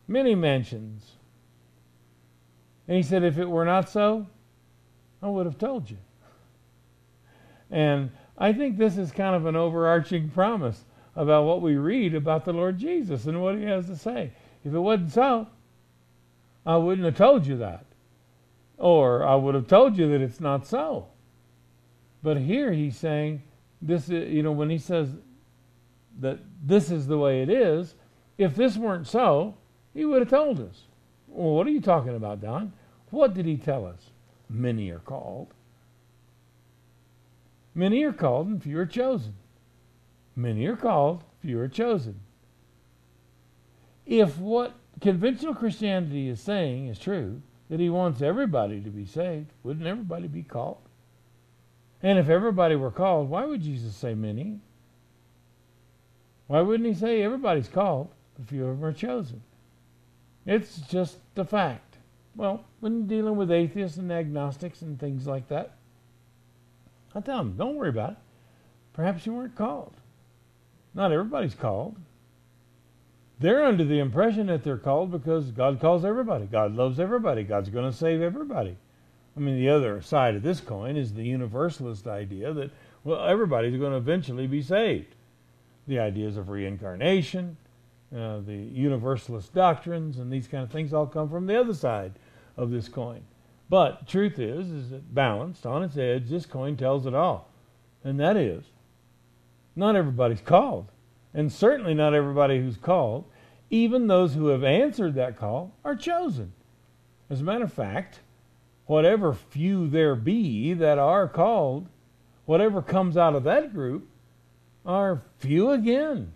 many 0.08 0.34
mansions." 0.34 1.16
And 2.88 2.96
he 2.96 3.02
said, 3.02 3.22
"If 3.22 3.38
it 3.38 3.50
were 3.50 3.64
not 3.64 3.88
so, 3.88 4.26
I 5.20 5.28
would 5.28 5.46
have 5.46 5.58
told 5.58 5.90
you." 5.90 5.98
And 7.70 8.10
I 8.38 8.52
think 8.52 8.76
this 8.76 8.98
is 8.98 9.12
kind 9.12 9.34
of 9.34 9.46
an 9.46 9.56
overarching 9.56 10.30
promise 10.30 10.84
about 11.14 11.44
what 11.44 11.60
we 11.60 11.76
read 11.76 12.14
about 12.14 12.44
the 12.44 12.52
Lord 12.52 12.78
Jesus 12.78 13.26
and 13.26 13.42
what 13.42 13.56
he 13.56 13.64
has 13.64 13.86
to 13.86 13.96
say. 13.96 14.32
If 14.64 14.72
it 14.72 14.78
wasn't 14.78 15.10
so, 15.10 15.48
I 16.64 16.76
wouldn't 16.76 17.04
have 17.04 17.16
told 17.16 17.46
you 17.46 17.56
that. 17.58 17.84
Or 18.78 19.24
I 19.24 19.34
would 19.34 19.54
have 19.54 19.68
told 19.68 19.96
you 19.96 20.08
that 20.10 20.20
it's 20.20 20.40
not 20.40 20.66
so. 20.66 21.08
But 22.22 22.38
here 22.38 22.72
he's 22.72 22.96
saying, 22.96 23.42
this 23.82 24.08
is, 24.08 24.32
you 24.32 24.42
know 24.42 24.52
when 24.52 24.70
he 24.70 24.78
says 24.78 25.08
that 26.20 26.38
this 26.64 26.90
is 26.90 27.06
the 27.06 27.18
way 27.18 27.42
it 27.42 27.50
is 27.50 27.94
if 28.38 28.54
this 28.54 28.76
weren't 28.76 29.06
so 29.06 29.56
he 29.92 30.04
would 30.04 30.20
have 30.20 30.30
told 30.30 30.60
us. 30.60 30.84
Well 31.26 31.54
what 31.54 31.66
are 31.66 31.70
you 31.70 31.80
talking 31.80 32.14
about 32.14 32.40
don? 32.40 32.72
What 33.10 33.34
did 33.34 33.44
he 33.44 33.56
tell 33.56 33.84
us? 33.84 34.10
Many 34.48 34.90
are 34.90 35.00
called. 35.00 35.48
Many 37.74 38.02
are 38.04 38.12
called 38.12 38.46
and 38.46 38.62
few 38.62 38.78
are 38.78 38.86
chosen. 38.86 39.34
Many 40.36 40.64
are 40.66 40.76
called 40.76 41.24
few 41.40 41.58
are 41.58 41.68
chosen. 41.68 42.20
If 44.06 44.38
what 44.38 44.74
conventional 45.00 45.54
christianity 45.54 46.28
is 46.28 46.40
saying 46.40 46.86
is 46.86 46.98
true 46.98 47.42
that 47.68 47.80
he 47.80 47.90
wants 47.90 48.22
everybody 48.22 48.80
to 48.80 48.90
be 48.90 49.04
saved 49.04 49.50
wouldn't 49.62 49.86
everybody 49.86 50.28
be 50.28 50.42
called 50.42 50.88
and 52.02 52.18
if 52.18 52.28
everybody 52.28 52.75
were 52.75 52.90
called, 52.90 53.30
why 53.30 53.44
would 53.44 53.62
Jesus 53.62 53.94
say 53.94 54.14
many? 54.14 54.61
Why 56.49 56.61
wouldn't 56.61 56.88
he 56.88 56.94
say 56.94 57.23
everybody's 57.23 57.68
called, 57.68 58.09
but 58.37 58.47
few 58.47 58.66
of 58.66 58.78
them 58.78 58.85
are 58.85 58.92
chosen? 58.92 59.42
It's 60.44 60.78
just 60.80 61.18
the 61.35 61.44
fact. 61.44 61.97
Well, 62.35 62.64
when 62.80 63.06
dealing 63.06 63.37
with 63.37 63.50
atheists 63.50 63.99
and 63.99 64.11
agnostics 64.11 64.82
and 64.82 64.99
things 64.99 65.26
like 65.26 65.49
that, 65.49 65.76
I 67.14 67.21
tell 67.21 67.38
them, 67.38 67.56
don't 67.56 67.76
worry 67.76 67.90
about 67.90 68.12
it. 68.12 68.16
Perhaps 68.92 69.26
you 69.26 69.35
weren't 69.35 69.56
called. 69.56 69.94
Not 70.94 71.12
everybody's 71.12 71.54
called. 71.54 71.97
they're 73.38 73.64
under 73.64 73.85
the 73.85 73.99
impression 73.99 74.47
that 74.47 74.62
they're 74.62 74.76
called 74.76 75.11
because 75.11 75.50
God 75.50 75.80
calls 75.80 76.04
everybody. 76.04 76.47
God 76.47 76.75
loves 76.75 77.00
everybody. 77.00 77.42
God's 77.42 77.71
going 77.71 77.90
to 77.90 77.97
save 77.97 78.23
everybody. 78.23 78.76
I 79.36 79.40
mean, 79.40 79.56
the 79.56 79.70
other 79.70 80.02
side 80.02 80.36
of 80.36 80.42
this 80.42 80.60
coin 80.60 80.96
is 80.96 81.14
the 81.14 81.24
universalist 81.24 82.06
idea 82.06 82.52
that, 82.52 82.70
well, 83.02 83.24
everybody's 83.24 83.78
going 83.78 83.92
to 83.92 83.98
eventually 83.98 84.46
be 84.46 84.62
saved. 84.62 85.14
The 85.86 85.98
ideas 85.98 86.36
of 86.36 86.48
reincarnation, 86.48 87.56
uh, 88.14 88.40
the 88.40 88.54
universalist 88.54 89.54
doctrines, 89.54 90.18
and 90.18 90.30
these 90.30 90.46
kind 90.46 90.62
of 90.62 90.70
things 90.70 90.92
all 90.92 91.06
come 91.06 91.30
from 91.30 91.46
the 91.46 91.58
other 91.58 91.74
side 91.74 92.12
of 92.56 92.70
this 92.70 92.88
coin. 92.88 93.22
But 93.70 94.06
truth 94.06 94.38
is, 94.38 94.68
is 94.70 94.90
that 94.90 95.14
balanced 95.14 95.64
on 95.64 95.82
its 95.82 95.96
edge, 95.96 96.28
this 96.28 96.44
coin 96.44 96.76
tells 96.76 97.06
it 97.06 97.14
all. 97.14 97.48
And 98.04 98.20
that 98.20 98.36
is, 98.36 98.64
not 99.74 99.96
everybody's 99.96 100.42
called. 100.42 100.88
And 101.32 101.50
certainly 101.50 101.94
not 101.94 102.12
everybody 102.12 102.60
who's 102.60 102.76
called, 102.76 103.24
even 103.70 104.06
those 104.06 104.34
who 104.34 104.48
have 104.48 104.62
answered 104.62 105.14
that 105.14 105.38
call, 105.38 105.72
are 105.82 105.96
chosen. 105.96 106.52
As 107.30 107.40
a 107.40 107.44
matter 107.44 107.64
of 107.64 107.72
fact, 107.72 108.20
whatever 108.86 109.32
few 109.32 109.88
there 109.88 110.14
be 110.14 110.74
that 110.74 110.98
are 110.98 111.28
called, 111.28 111.88
whatever 112.44 112.82
comes 112.82 113.16
out 113.16 113.34
of 113.34 113.44
that 113.44 113.72
group, 113.72 114.08
are 114.84 115.22
few 115.38 115.70
again. 115.70 116.32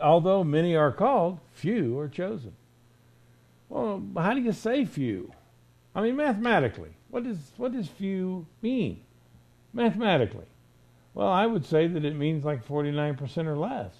Although 0.00 0.44
many 0.44 0.76
are 0.76 0.92
called, 0.92 1.40
few 1.52 1.98
are 1.98 2.08
chosen. 2.08 2.54
Well, 3.68 4.02
how 4.16 4.34
do 4.34 4.40
you 4.40 4.52
say 4.52 4.84
few? 4.84 5.32
I 5.94 6.02
mean, 6.02 6.16
mathematically, 6.16 6.90
what 7.08 7.24
does 7.24 7.38
what 7.56 7.72
does 7.72 7.88
few 7.88 8.46
mean? 8.60 9.00
Mathematically, 9.72 10.46
well, 11.14 11.28
I 11.28 11.46
would 11.46 11.64
say 11.64 11.86
that 11.86 12.04
it 12.04 12.16
means 12.16 12.44
like 12.44 12.66
49% 12.66 13.46
or 13.46 13.56
less. 13.56 13.94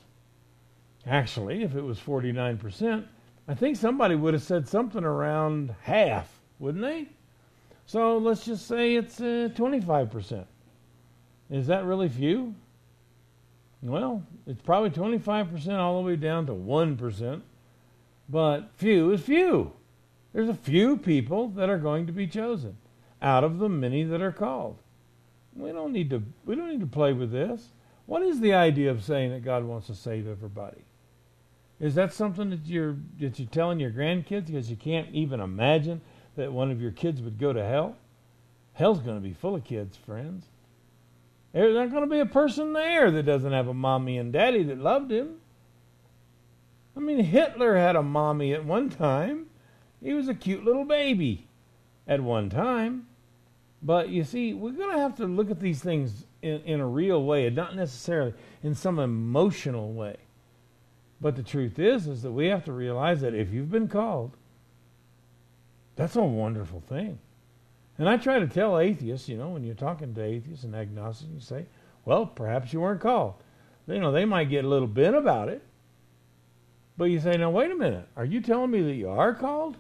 Actually, 1.06 1.62
if 1.62 1.75
it 1.75 1.82
was 1.82 1.99
49%, 1.99 3.06
I 3.49 3.54
think 3.54 3.76
somebody 3.76 4.14
would 4.14 4.35
have 4.35 4.42
said 4.42 4.68
something 4.68 5.04
around 5.04 5.75
half, 5.82 6.42
wouldn't 6.62 6.85
they? 6.85 7.09
So 7.87 8.19
let's 8.19 8.45
just 8.45 8.69
say 8.69 8.95
it's 8.95 9.21
uh, 9.21 9.50
25%. 9.54 10.45
Is 11.50 11.66
that 11.66 11.85
really 11.85 12.09
few? 12.09 12.54
Well, 13.83 14.23
it's 14.47 14.62
probably 14.62 14.90
25% 14.90 15.78
all 15.78 16.00
the 16.00 16.07
way 16.07 16.14
down 16.14 16.47
to 16.47 16.52
1%. 16.52 17.42
But 18.28 18.71
few 18.76 19.11
is 19.11 19.21
few. 19.21 19.73
There's 20.33 20.49
a 20.49 20.54
few 20.54 20.97
people 20.97 21.49
that 21.49 21.69
are 21.69 21.78
going 21.78 22.07
to 22.07 22.12
be 22.12 22.28
chosen 22.28 22.76
out 23.21 23.42
of 23.42 23.59
the 23.59 23.69
many 23.69 24.04
that 24.04 24.23
are 24.23 24.33
called. 24.33 24.78
We 25.54 25.73
don't 25.73 25.92
need 25.92 26.11
to 26.11 26.23
we 26.47 26.54
don't 26.54 26.71
need 26.71 26.81
to 26.81 26.87
play 26.87 27.12
with 27.12 27.33
this. 27.33 27.71
What 28.07 28.23
is 28.23 28.40
the 28.40 28.54
idea 28.54 28.90
of 28.90 29.04
saying 29.04 29.33
that 29.33 29.45
God 29.45 29.64
wants 29.64 29.88
to 29.88 29.95
save 29.95 30.26
everybody? 30.26 30.85
Is 31.78 31.95
that 31.97 32.14
something 32.14 32.49
that 32.50 32.64
you're 32.64 32.97
that 33.19 33.38
you're 33.38 33.49
telling 33.49 33.81
your 33.81 33.90
grandkids 33.90 34.47
because 34.47 34.71
you 34.71 34.76
can't 34.76 35.12
even 35.12 35.40
imagine 35.40 36.00
that 36.37 36.53
one 36.53 36.71
of 36.71 36.81
your 36.81 36.91
kids 36.91 37.21
would 37.21 37.39
go 37.39 37.53
to 37.53 37.65
hell? 37.65 37.97
Hell's 38.75 39.01
going 39.01 39.17
to 39.17 39.23
be 39.23 39.35
full 39.35 39.55
of 39.55 39.65
kids, 39.65 39.97
friends. 39.97 40.47
There's 41.53 41.75
not 41.75 41.91
going 41.91 42.05
to 42.05 42.11
be 42.11 42.21
a 42.21 42.27
person 42.27 42.73
there 42.73 43.11
that 43.11 43.25
doesn't 43.25 43.53
have 43.53 43.69
a 43.69 43.75
mommy 43.75 44.17
and 44.17 44.33
daddy 44.33 44.62
that 44.65 44.79
loved 44.79 45.12
him. 45.12 45.37
I 46.97 47.01
mean, 47.01 47.23
Hitler 47.23 47.77
had 47.77 47.97
a 47.97 48.03
mommy 48.03 48.55
at 48.55 48.65
one 48.65 48.89
time. 48.89 49.47
He 50.03 50.15
was 50.15 50.29
a 50.29 50.35
cute 50.35 50.65
little 50.65 50.85
baby 50.85 51.47
at 52.07 52.23
one 52.23 52.49
time. 52.49 53.07
But 53.83 54.09
you 54.09 54.25
see, 54.25 54.55
we're 54.55 54.73
going 54.73 54.95
to 54.95 55.03
have 55.03 55.17
to 55.17 55.27
look 55.27 55.51
at 55.51 55.61
these 55.61 55.81
things 55.81 56.25
in, 56.41 56.61
in 56.62 56.81
a 56.81 56.87
real 56.87 57.23
way 57.25 57.47
and 57.47 57.57
not 57.57 57.77
necessarily 57.77 58.33
in 58.62 58.75
some 58.75 58.99
emotional 58.99 59.93
way. 59.93 60.17
But 61.21 61.37
the 61.37 61.43
truth 61.43 61.78
is, 61.78 62.06
is 62.06 62.23
that 62.23 62.33
we 62.33 62.47
have 62.47 62.65
to 62.65 62.73
realize 62.73 63.21
that 63.21 63.35
if 63.35 63.52
you've 63.52 63.71
been 63.71 63.89
called, 63.89 64.37
that's 65.97 66.17
a 66.17 66.23
wonderful 66.23 66.81
thing. 66.81 67.19
And 67.99 68.09
I 68.09 68.17
try 68.17 68.39
to 68.39 68.47
tell 68.47 68.78
atheists, 68.78 69.28
you 69.28 69.37
know, 69.37 69.50
when 69.50 69.65
you're 69.65 69.75
talking 69.75 70.15
to 70.15 70.23
atheists 70.23 70.65
and 70.65 70.75
agnostics, 70.75 71.31
you 71.33 71.41
say, 71.41 71.67
well, 72.05 72.26
perhaps 72.26 72.73
you 72.73 72.81
weren't 72.81 73.00
called. 73.00 73.35
You 73.87 74.00
know, 74.00 74.13
they 74.13 74.25
might 74.25 74.49
get 74.49 74.65
a 74.65 74.69
little 74.69 74.89
bent 74.89 75.17
about 75.17 75.49
it. 75.49 75.63
But 76.97 77.07
you 77.07 77.21
say, 77.21 77.37
now, 77.37 77.50
wait 77.50 77.71
a 77.71 77.76
minute. 77.76 78.09
Are 78.17 78.25
you 78.25 78.41
telling 78.41 78.71
me 78.71 78.83
that 78.83 78.95
you 78.95 79.09
are 79.09 79.35
called? 79.35 79.76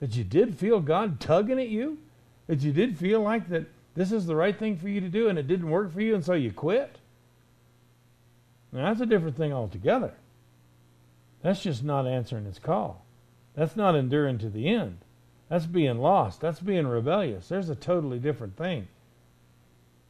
That 0.00 0.16
you 0.16 0.24
did 0.24 0.56
feel 0.56 0.80
God 0.80 1.20
tugging 1.20 1.60
at 1.60 1.68
you? 1.68 1.98
That 2.46 2.60
you 2.60 2.72
did 2.72 2.98
feel 2.98 3.20
like 3.20 3.48
that 3.48 3.66
this 3.94 4.12
is 4.12 4.26
the 4.26 4.36
right 4.36 4.56
thing 4.56 4.76
for 4.76 4.88
you 4.88 5.00
to 5.00 5.08
do 5.08 5.28
and 5.28 5.38
it 5.38 5.48
didn't 5.48 5.70
work 5.70 5.92
for 5.92 6.00
you 6.00 6.14
and 6.14 6.24
so 6.24 6.34
you 6.34 6.52
quit? 6.52 6.98
Now, 8.72 8.86
that's 8.86 9.00
a 9.00 9.06
different 9.06 9.36
thing 9.36 9.52
altogether. 9.52 10.12
That's 11.42 11.62
just 11.62 11.82
not 11.82 12.06
answering 12.06 12.44
his 12.44 12.58
call. 12.58 13.04
That's 13.54 13.76
not 13.76 13.94
enduring 13.94 14.38
to 14.38 14.50
the 14.50 14.68
end. 14.68 14.98
That's 15.48 15.66
being 15.66 15.98
lost. 15.98 16.40
That's 16.40 16.60
being 16.60 16.86
rebellious. 16.86 17.48
There's 17.48 17.70
a 17.70 17.76
totally 17.76 18.18
different 18.18 18.56
thing. 18.56 18.88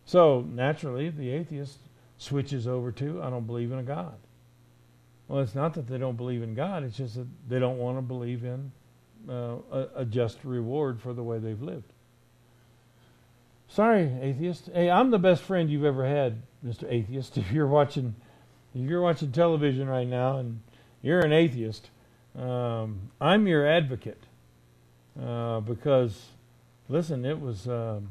So, 0.05 0.46
naturally, 0.49 1.11
the 1.11 1.31
atheist 1.31 1.79
switches 2.16 2.66
over 2.66 2.92
to, 2.92 3.22
I 3.22 3.29
don't 3.29 3.46
believe 3.46 3.72
in 3.72 3.79
a 3.79 3.83
God. 3.83 4.14
Well, 5.29 5.40
it's 5.40 5.55
not 5.55 5.75
that 5.75 5.88
they 5.88 5.99
don't 5.99 6.16
believe 6.16 6.42
in 6.42 6.55
God, 6.55 6.85
it's 6.85 6.96
just 6.96 7.16
that 7.16 7.27
they 7.49 7.59
don't 7.59 7.79
want 7.79 7.99
to 7.99 8.03
believe 8.03 8.44
in 8.44 8.70
uh, 9.29 9.57
a, 9.72 9.88
a 9.96 10.05
just 10.05 10.38
reward 10.44 11.01
for 11.01 11.12
the 11.12 11.22
way 11.22 11.38
they've 11.38 11.61
lived. 11.61 11.92
Sorry, 13.68 14.11
atheist. 14.22 14.70
Hey, 14.72 14.88
I'm 14.88 15.11
the 15.11 15.18
best 15.18 15.42
friend 15.42 15.68
you've 15.68 15.85
ever 15.85 16.07
had, 16.07 16.42
Mr. 16.64 16.90
Atheist. 16.90 17.37
If 17.38 17.51
you're 17.51 17.66
watching, 17.66 18.14
if 18.75 18.88
you're 18.88 19.03
watching 19.03 19.33
television 19.33 19.88
right 19.88 20.07
now 20.07 20.38
and 20.38 20.61
you're 21.03 21.20
an 21.20 21.33
atheist, 21.33 21.90
um, 22.38 23.11
I'm 23.20 23.49
your 23.49 23.66
advocate 23.66 24.22
uh, 25.22 25.61
because, 25.61 26.26
listen, 26.88 27.24
it 27.24 27.40
was, 27.40 27.66
um, 27.68 28.11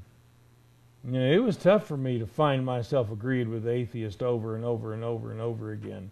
you 1.04 1.20
know, 1.20 1.32
it 1.32 1.44
was 1.44 1.58
tough 1.58 1.88
for 1.88 1.98
me 1.98 2.20
to 2.20 2.26
find 2.26 2.66
myself 2.66 3.12
agreed 3.12 3.48
with 3.48 3.68
atheists 3.68 4.22
over 4.22 4.56
and 4.56 4.66
over 4.66 4.94
and 4.94 5.04
over 5.04 5.32
and 5.32 5.42
over 5.42 5.72
again. 5.72 6.12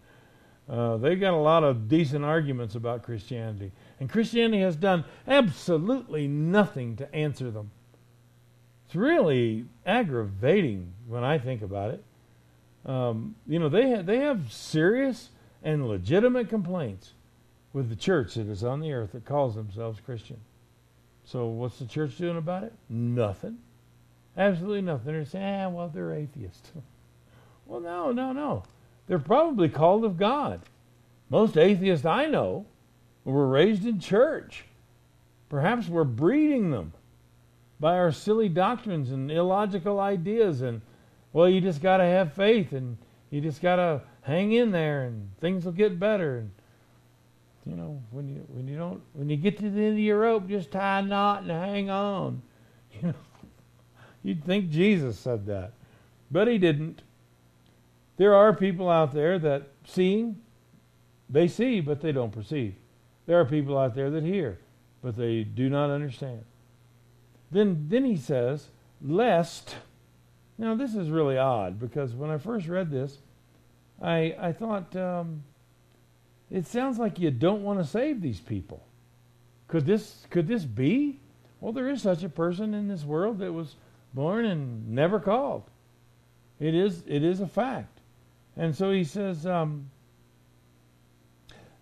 Uh, 0.68 0.96
they 0.96 1.14
got 1.16 1.34
a 1.34 1.36
lot 1.36 1.62
of 1.62 1.88
decent 1.88 2.24
arguments 2.24 2.74
about 2.74 3.02
Christianity, 3.02 3.70
and 4.00 4.08
Christianity 4.08 4.62
has 4.62 4.76
done 4.76 5.04
absolutely 5.26 6.26
nothing 6.26 6.96
to 6.96 7.14
answer 7.14 7.50
them. 7.50 7.70
It's 8.86 8.94
really 8.94 9.66
aggravating 9.84 10.92
when 11.06 11.24
I 11.24 11.38
think 11.38 11.60
about 11.62 11.90
it. 11.90 12.04
Um, 12.86 13.34
you 13.46 13.58
know, 13.58 13.68
they 13.68 13.90
ha- 13.90 14.02
they 14.02 14.18
have 14.18 14.52
serious 14.52 15.30
and 15.62 15.88
legitimate 15.88 16.48
complaints 16.48 17.12
with 17.72 17.88
the 17.88 17.96
church 17.96 18.34
that 18.34 18.46
is 18.46 18.62
on 18.62 18.80
the 18.80 18.92
earth 18.92 19.12
that 19.12 19.24
calls 19.24 19.54
themselves 19.54 20.00
Christian. 20.04 20.38
So 21.24 21.46
what's 21.46 21.78
the 21.78 21.86
church 21.86 22.16
doing 22.18 22.36
about 22.36 22.64
it? 22.64 22.72
Nothing. 22.88 23.58
Absolutely 24.36 24.82
nothing. 24.82 25.12
They're 25.12 25.24
saying, 25.24 25.62
ah, 25.62 25.68
well, 25.68 25.88
they're 25.88 26.12
atheists. 26.12 26.72
well, 27.66 27.80
no, 27.80 28.12
no, 28.12 28.32
no. 28.32 28.62
They're 29.06 29.18
probably 29.18 29.68
called 29.68 30.04
of 30.04 30.16
God. 30.16 30.60
Most 31.30 31.56
atheists 31.56 32.06
I 32.06 32.26
know 32.26 32.66
were 33.24 33.48
raised 33.48 33.86
in 33.86 34.00
church. 34.00 34.64
Perhaps 35.48 35.88
we're 35.88 36.04
breeding 36.04 36.70
them 36.70 36.92
by 37.80 37.96
our 37.96 38.12
silly 38.12 38.48
doctrines 38.48 39.10
and 39.10 39.30
illogical 39.30 40.00
ideas 40.00 40.62
and 40.62 40.80
well 41.32 41.48
you 41.48 41.60
just 41.60 41.82
got 41.82 41.98
to 41.98 42.04
have 42.04 42.32
faith 42.32 42.72
and 42.72 42.96
you 43.30 43.40
just 43.40 43.60
got 43.60 43.76
to 43.76 44.00
hang 44.22 44.52
in 44.52 44.70
there 44.70 45.04
and 45.04 45.28
things 45.40 45.64
will 45.64 45.72
get 45.72 45.98
better 45.98 46.38
and 46.38 46.50
you 47.66 47.76
know 47.76 48.02
when 48.10 48.28
you 48.28 48.44
when 48.48 48.68
you 48.68 48.76
don't 48.76 49.00
when 49.12 49.28
you 49.28 49.36
get 49.36 49.58
to 49.58 49.70
the 49.70 49.82
end 49.82 49.94
of 49.94 49.98
your 49.98 50.20
rope 50.20 50.48
just 50.48 50.70
tie 50.70 51.00
a 51.00 51.02
knot 51.02 51.42
and 51.42 51.50
hang 51.50 51.90
on. 51.90 52.42
You 53.00 53.08
know 53.08 53.14
you'd 54.22 54.44
think 54.44 54.70
Jesus 54.70 55.18
said 55.18 55.46
that 55.46 55.72
but 56.30 56.46
he 56.46 56.58
didn't. 56.58 57.02
There 58.16 58.34
are 58.34 58.54
people 58.54 58.88
out 58.88 59.12
there 59.12 59.38
that 59.40 59.68
seeing 59.84 60.40
they 61.28 61.48
see 61.48 61.80
but 61.80 62.00
they 62.00 62.12
don't 62.12 62.30
perceive. 62.30 62.76
There 63.26 63.40
are 63.40 63.44
people 63.44 63.76
out 63.76 63.94
there 63.94 64.10
that 64.10 64.22
hear 64.22 64.58
but 65.04 65.16
they 65.16 65.42
do 65.42 65.68
not 65.68 65.90
understand. 65.90 66.44
Then, 67.50 67.86
then 67.88 68.04
he 68.06 68.16
says, 68.16 68.70
lest. 69.02 69.76
Now, 70.56 70.74
this 70.74 70.94
is 70.94 71.10
really 71.10 71.36
odd 71.36 71.78
because 71.78 72.14
when 72.14 72.30
I 72.30 72.38
first 72.38 72.66
read 72.66 72.90
this, 72.90 73.18
I, 74.00 74.34
I 74.40 74.52
thought, 74.52 74.96
um, 74.96 75.44
it 76.54 76.68
sounds 76.68 77.00
like 77.00 77.18
you 77.18 77.32
don't 77.32 77.64
want 77.64 77.80
to 77.80 77.84
save 77.84 78.22
these 78.22 78.38
people. 78.38 78.86
Could 79.66 79.86
this, 79.86 80.24
could 80.30 80.46
this 80.46 80.62
be? 80.62 81.18
Well, 81.60 81.72
there 81.72 81.90
is 81.90 82.00
such 82.00 82.22
a 82.22 82.28
person 82.28 82.74
in 82.74 82.86
this 82.86 83.02
world 83.02 83.40
that 83.40 83.52
was 83.52 83.74
born 84.12 84.44
and 84.44 84.88
never 84.90 85.18
called. 85.18 85.64
It 86.60 86.76
is, 86.76 87.02
it 87.08 87.24
is 87.24 87.40
a 87.40 87.48
fact. 87.48 87.98
And 88.56 88.76
so 88.76 88.92
he 88.92 89.02
says 89.02 89.44
um, 89.44 89.90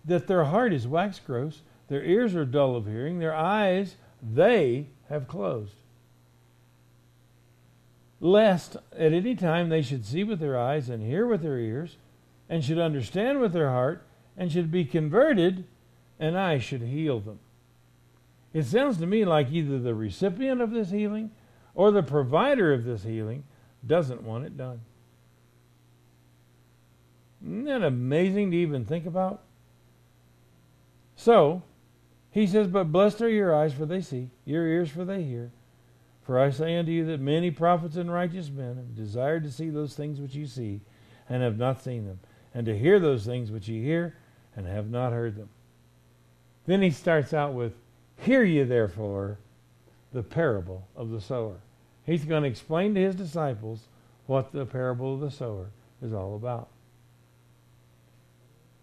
that 0.05 0.25
their 0.25 0.45
heart 0.45 0.73
is 0.73 0.87
wax 0.87 1.19
gross, 1.19 1.61
their 1.87 2.03
ears 2.03 2.33
are 2.33 2.43
dull 2.43 2.75
of 2.75 2.87
hearing, 2.87 3.19
their 3.19 3.35
eyes, 3.35 3.95
they 4.23 4.87
have 5.07 5.27
closed. 5.27 5.75
Lest 8.19 8.75
at 8.97 9.13
any 9.13 9.35
time 9.35 9.69
they 9.69 9.83
should 9.83 10.03
see 10.03 10.23
with 10.23 10.39
their 10.39 10.59
eyes 10.59 10.89
and 10.89 11.03
hear 11.03 11.27
with 11.27 11.43
their 11.43 11.59
ears, 11.59 11.97
and 12.49 12.63
should 12.63 12.79
understand 12.79 13.39
with 13.39 13.53
their 13.53 13.69
heart, 13.69 14.03
and 14.37 14.51
should 14.51 14.71
be 14.71 14.85
converted, 14.85 15.65
and 16.19 16.37
I 16.37 16.59
should 16.59 16.81
heal 16.81 17.19
them. 17.19 17.39
It 18.53 18.65
sounds 18.65 18.97
to 18.99 19.07
me 19.07 19.25
like 19.25 19.51
either 19.51 19.79
the 19.79 19.95
recipient 19.95 20.61
of 20.61 20.71
this 20.71 20.91
healing 20.91 21.31
or 21.75 21.91
the 21.91 22.03
provider 22.03 22.71
of 22.73 22.83
this 22.83 23.03
healing 23.03 23.43
doesn't 23.85 24.23
want 24.23 24.45
it 24.45 24.55
done. 24.55 24.81
Isn't 27.43 27.65
that 27.65 27.83
amazing 27.83 28.51
to 28.51 28.57
even 28.57 28.85
think 28.85 29.05
about? 29.05 29.41
So, 31.15 31.63
he 32.31 32.47
says, 32.47 32.67
But 32.67 32.91
blessed 32.91 33.21
are 33.21 33.29
your 33.29 33.53
eyes, 33.53 33.73
for 33.73 33.85
they 33.85 34.01
see, 34.01 34.29
your 34.45 34.65
ears, 34.65 34.89
for 34.89 35.03
they 35.03 35.23
hear. 35.23 35.51
For 36.21 36.39
I 36.39 36.51
say 36.51 36.77
unto 36.77 36.91
you 36.91 37.05
that 37.05 37.19
many 37.19 37.51
prophets 37.51 37.97
and 37.97 38.11
righteous 38.11 38.49
men 38.49 38.77
have 38.77 38.95
desired 38.95 39.43
to 39.43 39.51
see 39.51 39.69
those 39.69 39.93
things 39.93 40.21
which 40.21 40.35
you 40.35 40.47
see, 40.47 40.81
and 41.27 41.43
have 41.43 41.57
not 41.57 41.83
seen 41.83 42.05
them, 42.05 42.19
and 42.53 42.65
to 42.65 42.77
hear 42.77 42.99
those 42.99 43.25
things 43.25 43.51
which 43.51 43.67
you 43.67 43.83
hear, 43.83 44.15
and 44.55 44.67
have 44.67 44.89
not 44.89 45.13
heard 45.13 45.35
them. 45.35 45.49
Then 46.65 46.81
he 46.81 46.91
starts 46.91 47.33
out 47.33 47.53
with, 47.53 47.73
Hear 48.17 48.43
ye 48.43 48.63
therefore 48.63 49.37
the 50.11 50.23
parable 50.23 50.87
of 50.95 51.09
the 51.09 51.19
sower. 51.19 51.57
He's 52.05 52.25
going 52.25 52.43
to 52.43 52.49
explain 52.49 52.93
to 52.95 53.01
his 53.01 53.15
disciples 53.15 53.87
what 54.27 54.51
the 54.51 54.65
parable 54.65 55.15
of 55.15 55.19
the 55.19 55.31
sower 55.31 55.67
is 56.01 56.13
all 56.13 56.35
about. 56.35 56.69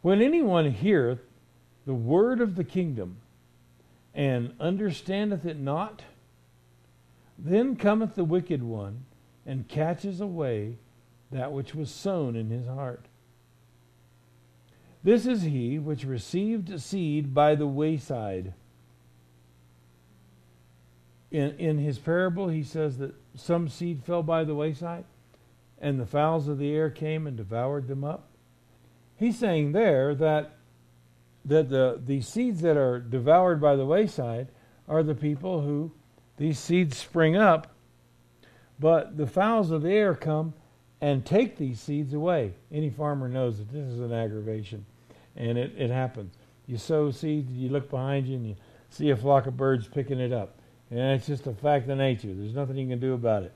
When 0.03 0.23
anyone 0.23 0.71
heareth 0.71 1.21
the 1.87 1.95
word 1.95 2.41
of 2.41 2.57
the 2.57 2.65
kingdom 2.65 3.19
and 4.15 4.55
understandeth 4.59 5.45
it 5.45 5.59
not, 5.59 6.03
then 7.39 7.77
cometh 7.77 8.15
the 8.15 8.25
wicked 8.25 8.63
one 8.63 9.05
and 9.47 9.69
catches 9.69 10.21
away 10.21 10.77
that 11.31 11.53
which 11.53 11.75
was 11.75 11.91
sown 11.91 12.37
in 12.37 12.51
his 12.51 12.67
heart. 12.67 13.07
This 15.03 15.27
is 15.27 15.43
he 15.43 15.79
which 15.79 16.05
received 16.05 16.81
seed 16.81 17.33
by 17.33 17.55
the 17.55 17.67
wayside. 17.67 18.53
In, 21.31 21.57
in 21.59 21.79
his 21.79 21.99
parable, 21.99 22.49
he 22.49 22.63
says 22.63 22.99
that 22.99 23.15
some 23.35 23.69
seed 23.69 24.03
fell 24.05 24.23
by 24.23 24.45
the 24.45 24.55
wayside, 24.55 25.05
and 25.81 25.99
the 25.99 26.07
fowls 26.07 26.49
of 26.49 26.59
the 26.59 26.73
air 26.73 26.91
came 26.91 27.27
and 27.27 27.37
devoured 27.37 27.89
them 27.89 28.05
up. 28.05 28.29
He's 29.17 29.39
saying 29.39 29.73
there 29.73 30.15
that 30.15 30.57
that 31.45 31.71
the, 31.71 32.01
the 32.05 32.21
seeds 32.21 32.61
that 32.61 32.77
are 32.77 32.99
devoured 32.99 33.61
by 33.61 33.75
the 33.75 33.87
wayside 33.87 34.49
are 34.87 35.03
the 35.03 35.15
people 35.15 35.63
who 35.63 35.91
these 36.37 36.59
seeds 36.59 36.99
spring 36.99 37.37
up, 37.37 37.69
but 38.79 39.17
the 39.17 39.27
fowls 39.27 39.71
of 39.71 39.83
the 39.83 39.91
air 39.91 40.15
come 40.15 40.53
and 41.01 41.25
take 41.25 41.57
these 41.57 41.81
seeds 41.81 42.13
away. 42.13 42.53
Any 42.73 42.91
farmer 42.91 43.29
knows 43.29 43.59
that 43.59 43.73
this 43.73 43.87
is 43.87 44.01
an 44.01 44.13
aggravation, 44.13 44.85
and 45.37 45.57
it, 45.57 45.73
it 45.77 45.91
happens. 45.91 46.35
You 46.67 46.77
sow 46.77 47.11
seeds, 47.11 47.53
you 47.53 47.71
look 47.71 47.91
behind 47.91 48.27
you, 48.27 48.37
and 48.37 48.47
you 48.47 48.57
see 48.91 49.11
a 49.11 49.17
flock 49.17 49.47
of 49.47 49.57
birds 49.57 49.89
picking 49.89 50.21
it 50.21 50.33
up. 50.33 50.59
And 50.91 50.99
it's 50.99 51.27
just 51.27 51.47
a 51.47 51.55
fact 51.55 51.89
of 51.89 51.99
nature. 51.99 52.35
There's 52.35 52.55
nothing 52.55 52.77
you 52.77 52.89
can 52.89 53.01
do 53.01 53.15
about 53.15 53.45
it. 53.45 53.53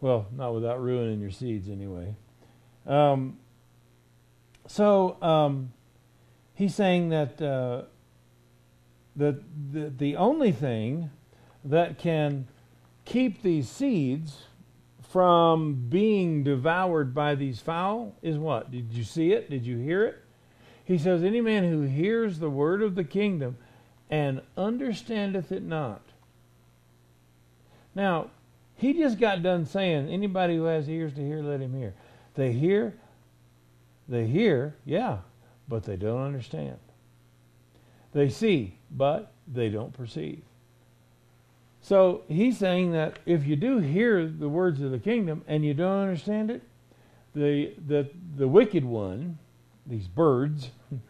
Well, 0.00 0.26
not 0.34 0.54
without 0.54 0.82
ruining 0.82 1.20
your 1.20 1.30
seeds, 1.30 1.68
anyway. 1.68 2.14
Um, 2.86 3.38
so 4.66 5.20
um, 5.22 5.72
he's 6.54 6.74
saying 6.74 7.10
that 7.10 7.40
uh, 7.42 7.82
that 9.16 9.42
the, 9.72 9.90
the 9.90 10.16
only 10.16 10.52
thing 10.52 11.10
that 11.64 11.98
can 11.98 12.46
keep 13.04 13.42
these 13.42 13.68
seeds 13.68 14.44
from 15.08 15.86
being 15.88 16.44
devoured 16.44 17.14
by 17.14 17.34
these 17.34 17.60
fowl 17.60 18.14
is 18.22 18.36
what? 18.36 18.70
Did 18.70 18.92
you 18.92 19.04
see 19.04 19.32
it? 19.32 19.50
Did 19.50 19.64
you 19.64 19.78
hear 19.78 20.04
it? 20.04 20.22
He 20.84 20.98
says, 20.98 21.22
Any 21.22 21.40
man 21.40 21.64
who 21.64 21.82
hears 21.82 22.38
the 22.38 22.50
word 22.50 22.82
of 22.82 22.94
the 22.94 23.04
kingdom 23.04 23.56
and 24.10 24.40
understandeth 24.56 25.52
it 25.52 25.62
not, 25.62 26.02
now, 27.98 28.30
he 28.76 28.92
just 28.92 29.18
got 29.18 29.42
done 29.42 29.66
saying, 29.66 30.08
anybody 30.08 30.54
who 30.54 30.64
has 30.64 30.88
ears 30.88 31.14
to 31.14 31.20
hear, 31.20 31.42
let 31.42 31.60
him 31.60 31.74
hear. 31.74 31.94
They 32.34 32.52
hear, 32.52 32.94
they 34.08 34.28
hear, 34.28 34.76
yeah, 34.84 35.18
but 35.66 35.82
they 35.82 35.96
don't 35.96 36.22
understand. 36.22 36.78
They 38.12 38.28
see, 38.28 38.78
but 38.88 39.32
they 39.48 39.68
don't 39.68 39.92
perceive. 39.92 40.44
So 41.88 42.20
he's 42.28 42.58
saying 42.58 42.92
that 42.92 43.18
if 43.24 43.46
you 43.46 43.56
do 43.56 43.78
hear 43.78 44.26
the 44.26 44.50
words 44.50 44.82
of 44.82 44.90
the 44.90 44.98
kingdom 44.98 45.42
and 45.48 45.64
you 45.64 45.72
don't 45.72 46.02
understand 46.02 46.50
it, 46.50 46.60
the 47.34 47.72
the 47.86 48.10
the 48.36 48.46
wicked 48.46 48.84
one, 48.84 49.38
these 49.86 50.06
birds, 50.06 50.68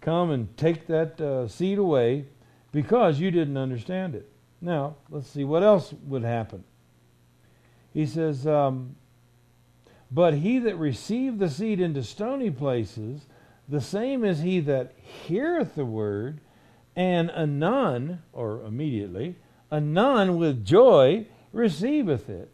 come 0.00 0.30
and 0.30 0.56
take 0.56 0.86
that 0.86 1.20
uh, 1.20 1.48
seed 1.48 1.76
away 1.76 2.26
because 2.70 3.18
you 3.18 3.32
didn't 3.32 3.56
understand 3.56 4.14
it. 4.14 4.30
Now, 4.60 4.94
let's 5.10 5.28
see 5.28 5.42
what 5.42 5.64
else 5.64 5.92
would 6.06 6.22
happen. 6.22 6.62
He 7.92 8.06
says, 8.06 8.46
um, 8.46 8.94
But 10.08 10.34
he 10.34 10.60
that 10.60 10.76
received 10.76 11.40
the 11.40 11.50
seed 11.50 11.80
into 11.80 12.04
stony 12.04 12.50
places, 12.52 13.26
the 13.68 13.80
same 13.80 14.24
is 14.24 14.42
he 14.42 14.60
that 14.60 14.94
heareth 15.00 15.74
the 15.74 15.84
word, 15.84 16.38
and 16.94 17.28
anon, 17.32 18.22
or 18.32 18.62
immediately, 18.62 19.34
anon 19.70 20.36
with 20.36 20.64
joy 20.64 21.26
receiveth 21.52 22.28
it. 22.28 22.50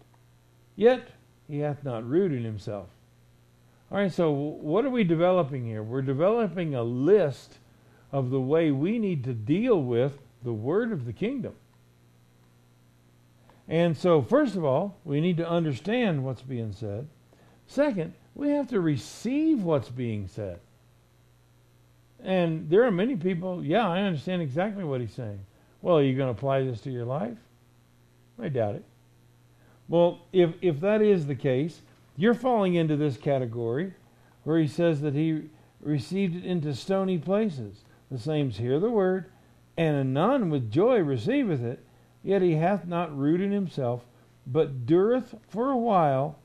Yet 0.77 1.09
he 1.49 1.59
hath 1.59 1.85
not 1.85 2.09
rooted 2.09 2.45
himself. 2.45 2.89
All 3.91 3.99
right, 3.99 4.13
so 4.13 4.31
what 4.33 4.85
are 4.85 4.91
we 4.91 5.05
developing 5.05 5.65
here? 5.65 5.83
We're 5.83 6.03
developing 6.03 6.75
a 6.75 6.83
list 6.83 7.59
of 8.11 8.31
the 8.31 8.41
way 8.41 8.71
we 8.71 8.99
need 8.99 9.25
to 9.25 9.35
deal 9.35 9.83
with 9.83 10.19
the 10.43 10.53
word 10.53 10.93
of 10.93 11.05
the 11.05 11.13
kingdom. 11.13 11.55
And 13.69 13.97
so, 13.97 14.21
first 14.21 14.57
of 14.57 14.65
all, 14.65 14.99
we 15.05 15.21
need 15.21 15.37
to 15.39 15.49
understand 15.49 16.25
what's 16.25 16.43
being 16.43 16.73
said. 16.73 17.07
Second, 17.67 18.13
we 18.35 18.51
have 18.51 18.69
to 18.69 18.81
receive 18.81 19.63
what's 19.63 19.89
being 19.89 20.29
said. 20.29 20.61
And 22.23 22.69
there 22.69 22.85
are 22.85 22.91
many 22.91 23.17
people, 23.17 23.65
yeah, 23.65 23.89
I 23.89 24.01
understand 24.01 24.43
exactly 24.43 24.85
what 24.85 25.01
he's 25.01 25.13
saying. 25.13 25.41
Well, 25.85 25.99
are 25.99 26.03
you 26.03 26.17
going 26.17 26.33
to 26.33 26.39
apply 26.39 26.63
this 26.63 26.81
to 26.81 26.91
your 26.91 27.05
life? 27.05 27.37
I 28.41 28.49
doubt 28.49 28.77
it. 28.77 28.85
Well, 29.87 30.21
if, 30.33 30.55
if 30.63 30.81
that 30.81 31.03
is 31.03 31.27
the 31.27 31.35
case, 31.35 31.83
you're 32.17 32.33
falling 32.33 32.75
into 32.75 32.97
this 32.97 33.19
category 33.19 33.93
where 34.45 34.59
he 34.59 34.67
says 34.67 35.03
that 35.03 35.13
he 35.13 35.51
received 35.83 36.37
it 36.37 36.47
into 36.47 36.75
stony 36.75 37.19
places. 37.19 37.85
The 38.11 38.19
same's 38.19 38.57
hear 38.57 38.81
the 38.81 38.89
word, 38.89 39.27
and 39.77 39.95
anon 39.95 40.49
with 40.49 40.71
joy 40.71 41.01
receiveth 41.01 41.63
it, 41.63 41.85
Yet 42.23 42.41
he 42.41 42.55
hath 42.55 42.87
not 42.87 43.15
rooted 43.15 43.49
in 43.49 43.53
himself, 43.53 44.07
but 44.47 44.87
dureth 44.87 45.39
for 45.47 45.71
a 45.71 45.77
while. 45.77 46.39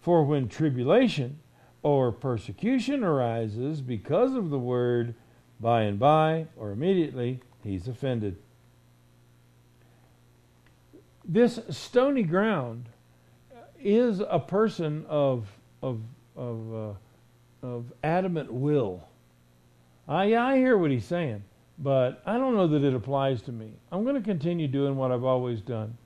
For 0.00 0.24
when 0.24 0.48
tribulation 0.48 1.40
or 1.82 2.12
persecution 2.12 3.04
arises 3.04 3.82
because 3.82 4.32
of 4.34 4.48
the 4.48 4.58
word, 4.58 5.14
by 5.60 5.82
and 5.82 5.98
by 5.98 6.46
or 6.56 6.70
immediately 6.70 7.40
he's 7.62 7.86
offended. 7.86 8.38
This 11.32 11.60
stony 11.70 12.24
ground 12.24 12.88
is 13.80 14.20
a 14.20 14.40
person 14.40 15.06
of 15.08 15.46
of 15.80 16.00
of 16.36 16.74
uh, 16.74 17.66
of 17.66 17.92
adamant 18.02 18.52
will. 18.52 19.06
I 20.08 20.34
I 20.34 20.56
hear 20.56 20.76
what 20.76 20.90
he's 20.90 21.04
saying. 21.04 21.44
But 21.82 22.20
I 22.26 22.36
don't 22.36 22.54
know 22.54 22.66
that 22.68 22.84
it 22.84 22.94
applies 22.94 23.40
to 23.42 23.52
me. 23.52 23.72
I'm 23.90 24.04
going 24.04 24.14
to 24.14 24.20
continue 24.20 24.68
doing 24.68 24.96
what 24.96 25.10
I've 25.10 25.24
always 25.24 25.62
done. 25.62 25.96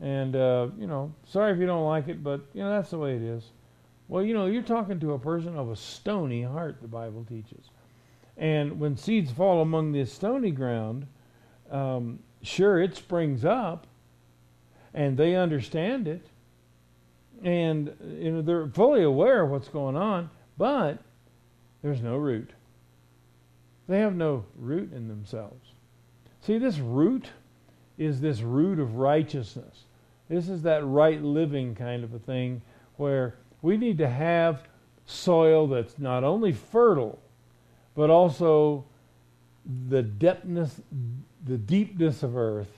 And, 0.00 0.36
uh, 0.36 0.68
you 0.78 0.86
know, 0.86 1.12
sorry 1.26 1.52
if 1.52 1.58
you 1.58 1.66
don't 1.66 1.84
like 1.84 2.06
it, 2.06 2.22
but, 2.22 2.42
you 2.54 2.62
know, 2.62 2.70
that's 2.70 2.90
the 2.90 2.98
way 2.98 3.16
it 3.16 3.22
is. 3.22 3.42
Well, 4.06 4.22
you 4.22 4.34
know, 4.34 4.46
you're 4.46 4.62
talking 4.62 5.00
to 5.00 5.14
a 5.14 5.18
person 5.18 5.56
of 5.56 5.68
a 5.68 5.74
stony 5.74 6.42
heart, 6.42 6.80
the 6.80 6.88
Bible 6.88 7.26
teaches. 7.28 7.70
And 8.36 8.78
when 8.78 8.96
seeds 8.96 9.32
fall 9.32 9.60
among 9.60 9.90
this 9.90 10.12
stony 10.12 10.52
ground, 10.52 11.08
um, 11.72 12.20
sure, 12.42 12.80
it 12.80 12.96
springs 12.96 13.44
up, 13.44 13.88
and 14.94 15.16
they 15.16 15.34
understand 15.34 16.08
it, 16.08 16.26
and 17.42 17.94
you 18.18 18.32
know 18.32 18.42
they're 18.42 18.68
fully 18.68 19.02
aware 19.02 19.42
of 19.42 19.50
what's 19.50 19.68
going 19.68 19.96
on, 19.96 20.30
but 20.58 20.98
there's 21.82 22.02
no 22.02 22.16
root. 22.16 22.50
They 23.88 23.98
have 24.00 24.14
no 24.14 24.44
root 24.56 24.92
in 24.92 25.08
themselves. 25.08 25.70
See, 26.42 26.58
this 26.58 26.78
root 26.78 27.28
is 27.98 28.20
this 28.20 28.40
root 28.40 28.78
of 28.78 28.96
righteousness. 28.96 29.84
This 30.28 30.48
is 30.48 30.62
that 30.62 30.86
right 30.86 31.20
living 31.20 31.74
kind 31.74 32.04
of 32.04 32.14
a 32.14 32.18
thing 32.18 32.62
where 32.96 33.36
we 33.62 33.76
need 33.76 33.98
to 33.98 34.08
have 34.08 34.62
soil 35.06 35.66
that's 35.66 35.98
not 35.98 36.22
only 36.22 36.52
fertile, 36.52 37.18
but 37.94 38.10
also 38.10 38.84
the 39.88 40.02
depthness, 40.02 40.80
the 41.44 41.58
deepness 41.58 42.22
of 42.22 42.36
earth. 42.36 42.70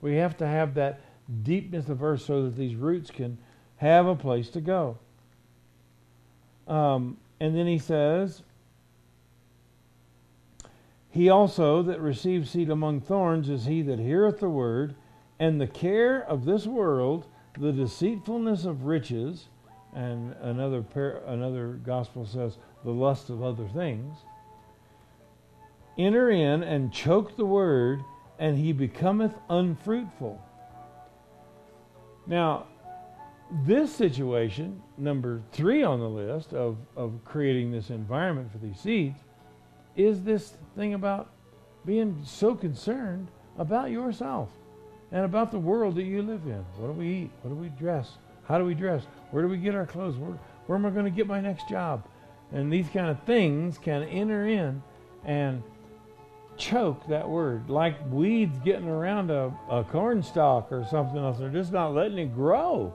We 0.00 0.16
have 0.16 0.36
to 0.38 0.46
have 0.46 0.74
that 0.74 1.00
deepness 1.42 1.88
of 1.88 2.02
earth 2.02 2.22
so 2.22 2.44
that 2.44 2.56
these 2.56 2.74
roots 2.74 3.10
can 3.10 3.38
have 3.76 4.06
a 4.06 4.14
place 4.14 4.48
to 4.50 4.60
go. 4.60 4.98
Um, 6.68 7.16
and 7.40 7.56
then 7.56 7.66
he 7.66 7.78
says, 7.78 8.42
He 11.10 11.28
also 11.28 11.82
that 11.82 12.00
receives 12.00 12.50
seed 12.50 12.70
among 12.70 13.00
thorns 13.00 13.48
is 13.48 13.66
he 13.66 13.82
that 13.82 13.98
heareth 13.98 14.40
the 14.40 14.48
word, 14.48 14.94
and 15.38 15.60
the 15.60 15.66
care 15.66 16.22
of 16.22 16.44
this 16.44 16.66
world, 16.66 17.26
the 17.58 17.72
deceitfulness 17.72 18.64
of 18.64 18.84
riches, 18.84 19.48
and 19.94 20.34
another 20.40 20.82
par- 20.82 21.20
another 21.26 21.72
gospel 21.84 22.24
says 22.24 22.58
the 22.84 22.90
lust 22.90 23.28
of 23.28 23.42
other 23.42 23.68
things, 23.68 24.16
enter 25.98 26.30
in 26.30 26.62
and 26.62 26.92
choke 26.92 27.36
the 27.36 27.44
word, 27.44 28.00
and 28.38 28.56
he 28.56 28.72
becometh 28.72 29.34
unfruitful. 29.50 30.40
Now, 32.26 32.66
this 33.64 33.94
situation, 33.94 34.82
number 34.96 35.42
three 35.52 35.82
on 35.82 36.00
the 36.00 36.08
list 36.08 36.54
of, 36.54 36.78
of 36.96 37.20
creating 37.24 37.70
this 37.70 37.90
environment 37.90 38.50
for 38.50 38.58
these 38.58 38.78
seeds, 38.78 39.18
is 39.96 40.22
this 40.22 40.54
thing 40.74 40.94
about 40.94 41.30
being 41.84 42.22
so 42.24 42.54
concerned 42.54 43.28
about 43.58 43.90
yourself 43.90 44.48
and 45.10 45.24
about 45.24 45.50
the 45.50 45.58
world 45.58 45.96
that 45.96 46.04
you 46.04 46.22
live 46.22 46.46
in. 46.46 46.64
What 46.78 46.86
do 46.86 46.92
we 46.92 47.08
eat? 47.08 47.30
What 47.42 47.50
do 47.50 47.56
we 47.56 47.68
dress? 47.68 48.12
How 48.44 48.58
do 48.58 48.64
we 48.64 48.74
dress? 48.74 49.04
Where 49.30 49.42
do 49.42 49.48
we 49.48 49.58
get 49.58 49.74
our 49.74 49.86
clothes? 49.86 50.16
Where, 50.16 50.38
where 50.66 50.78
am 50.78 50.86
I 50.86 50.90
going 50.90 51.04
to 51.04 51.10
get 51.10 51.26
my 51.26 51.40
next 51.40 51.68
job? 51.68 52.04
And 52.52 52.72
these 52.72 52.88
kind 52.88 53.08
of 53.08 53.22
things 53.24 53.78
can 53.78 54.02
enter 54.04 54.46
in 54.46 54.82
and 55.24 55.62
choke 56.56 57.06
that 57.08 57.28
word, 57.28 57.68
like 57.70 57.96
weeds 58.10 58.58
getting 58.64 58.88
around 58.88 59.30
a, 59.30 59.52
a 59.70 59.84
corn 59.84 60.22
stalk 60.22 60.70
or 60.70 60.84
something 60.90 61.18
else. 61.18 61.38
They're 61.38 61.50
just 61.50 61.72
not 61.72 61.94
letting 61.94 62.18
it 62.18 62.34
grow. 62.34 62.92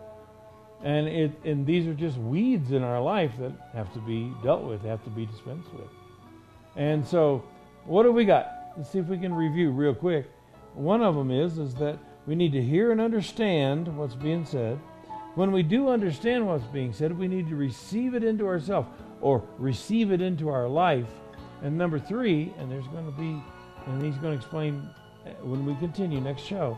And 0.84 1.08
it 1.08 1.32
and 1.44 1.66
these 1.66 1.88
are 1.88 1.94
just 1.94 2.18
weeds 2.18 2.72
in 2.72 2.84
our 2.84 3.02
life 3.02 3.32
that 3.40 3.52
have 3.74 3.92
to 3.94 4.00
be 4.00 4.32
dealt 4.44 4.64
with, 4.64 4.84
have 4.84 5.04
to 5.06 5.10
be 5.10 5.26
dispensed 5.26 5.74
with. 5.74 5.90
And 6.76 7.06
so, 7.06 7.44
what 7.86 8.06
have 8.06 8.14
we 8.14 8.26
got? 8.26 8.74
Let's 8.78 8.92
see 8.92 9.00
if 9.00 9.08
we 9.08 9.18
can 9.18 9.34
review 9.34 9.72
real 9.72 9.96
quick. 9.96 10.30
One 10.76 11.02
of 11.02 11.16
them 11.16 11.32
is 11.32 11.58
is 11.58 11.74
that 11.76 11.98
we 12.28 12.36
need 12.36 12.52
to 12.52 12.62
hear 12.62 12.92
and 12.92 13.02
understand 13.02 13.88
what's 13.98 14.14
being 14.14 14.46
said. 14.46 14.80
When 15.34 15.52
we 15.52 15.64
do 15.64 15.90
understand 15.90 16.46
what's 16.46 16.66
being 16.66 16.94
said, 16.94 17.18
we 17.18 17.28
need 17.28 17.48
to 17.50 17.56
receive 17.56 18.14
it 18.14 18.24
into 18.24 18.46
ourselves 18.46 18.88
or 19.22 19.44
receive 19.58 20.12
it 20.12 20.22
into 20.22 20.50
our 20.50 20.68
life. 20.68 21.10
And 21.64 21.78
number 21.78 22.00
three, 22.00 22.54
and 22.60 22.72
there's 22.72 22.88
going 22.88 23.06
to 23.06 23.12
be, 23.12 23.42
and 23.88 24.02
he's 24.02 24.16
going 24.18 24.34
to 24.34 24.38
explain 24.38 24.88
uh, 25.26 25.30
when 25.44 25.66
we 25.66 25.76
continue 25.76 26.22
next 26.22 26.44
show. 26.44 26.78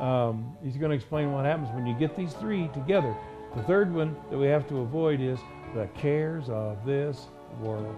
Um, 0.00 0.56
he's 0.62 0.76
going 0.76 0.90
to 0.90 0.96
explain 0.96 1.32
what 1.32 1.44
happens 1.44 1.68
when 1.74 1.86
you 1.86 1.94
get 1.94 2.16
these 2.16 2.32
three 2.34 2.68
together. 2.68 3.14
The 3.56 3.62
third 3.62 3.92
one 3.92 4.16
that 4.30 4.38
we 4.38 4.46
have 4.46 4.68
to 4.68 4.78
avoid 4.78 5.20
is 5.20 5.38
the 5.74 5.88
cares 5.96 6.48
of 6.48 6.84
this 6.84 7.26
world. 7.60 7.96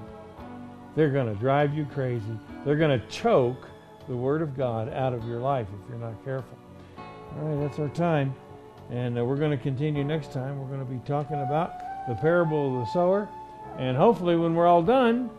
They're 0.96 1.10
going 1.10 1.32
to 1.32 1.38
drive 1.38 1.74
you 1.74 1.84
crazy. 1.86 2.38
They're 2.64 2.76
going 2.76 2.98
to 2.98 3.06
choke 3.08 3.68
the 4.08 4.16
Word 4.16 4.42
of 4.42 4.56
God 4.56 4.92
out 4.92 5.12
of 5.12 5.26
your 5.26 5.38
life 5.38 5.68
if 5.68 5.88
you're 5.88 5.98
not 5.98 6.24
careful. 6.24 6.58
All 6.98 7.48
right, 7.48 7.60
that's 7.60 7.78
our 7.78 7.88
time. 7.88 8.34
And 8.90 9.18
uh, 9.18 9.24
we're 9.24 9.36
going 9.36 9.52
to 9.52 9.62
continue 9.62 10.02
next 10.02 10.32
time. 10.32 10.58
We're 10.58 10.66
going 10.66 10.84
to 10.84 10.92
be 10.92 10.98
talking 11.06 11.40
about 11.42 12.08
the 12.08 12.14
parable 12.16 12.74
of 12.74 12.86
the 12.86 12.92
sower. 12.92 13.28
And 13.78 13.96
hopefully, 13.96 14.36
when 14.36 14.54
we're 14.54 14.66
all 14.66 14.82
done, 14.82 15.30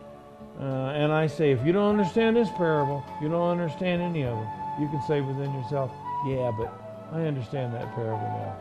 uh, 0.60 0.92
and 0.94 1.12
I 1.12 1.26
say, 1.26 1.50
if 1.50 1.64
you 1.64 1.72
don't 1.72 1.90
understand 1.90 2.36
this 2.36 2.48
parable, 2.50 3.04
you 3.20 3.28
don't 3.28 3.50
understand 3.50 4.02
any 4.02 4.22
of 4.22 4.36
them, 4.36 4.48
you 4.80 4.88
can 4.88 5.02
say 5.02 5.20
within 5.20 5.52
yourself, 5.54 5.90
yeah, 6.26 6.52
but 6.56 6.72
I 7.12 7.22
understand 7.22 7.74
that 7.74 7.92
parable 7.94 8.18
now. 8.18 8.56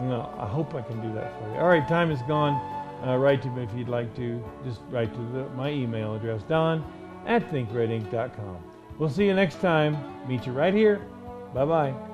No, 0.00 0.34
I 0.38 0.46
hope 0.46 0.74
I 0.74 0.82
can 0.82 1.00
do 1.00 1.14
that 1.14 1.38
for 1.38 1.48
you. 1.50 1.56
All 1.60 1.68
right, 1.68 1.86
time 1.86 2.10
is 2.10 2.22
gone. 2.22 2.54
Uh, 3.06 3.16
write 3.16 3.42
to 3.42 3.48
me 3.48 3.62
if 3.62 3.72
you'd 3.74 3.88
like 3.88 4.14
to. 4.16 4.42
Just 4.64 4.80
write 4.90 5.12
to 5.14 5.20
the, 5.32 5.48
my 5.50 5.70
email 5.70 6.14
address, 6.14 6.42
don 6.48 6.84
at 7.26 7.48
thinkredink.com. 7.50 8.58
We'll 8.98 9.10
see 9.10 9.26
you 9.26 9.34
next 9.34 9.60
time. 9.60 9.96
Meet 10.28 10.46
you 10.46 10.52
right 10.52 10.74
here. 10.74 10.98
Bye 11.52 11.64
bye. 11.64 12.13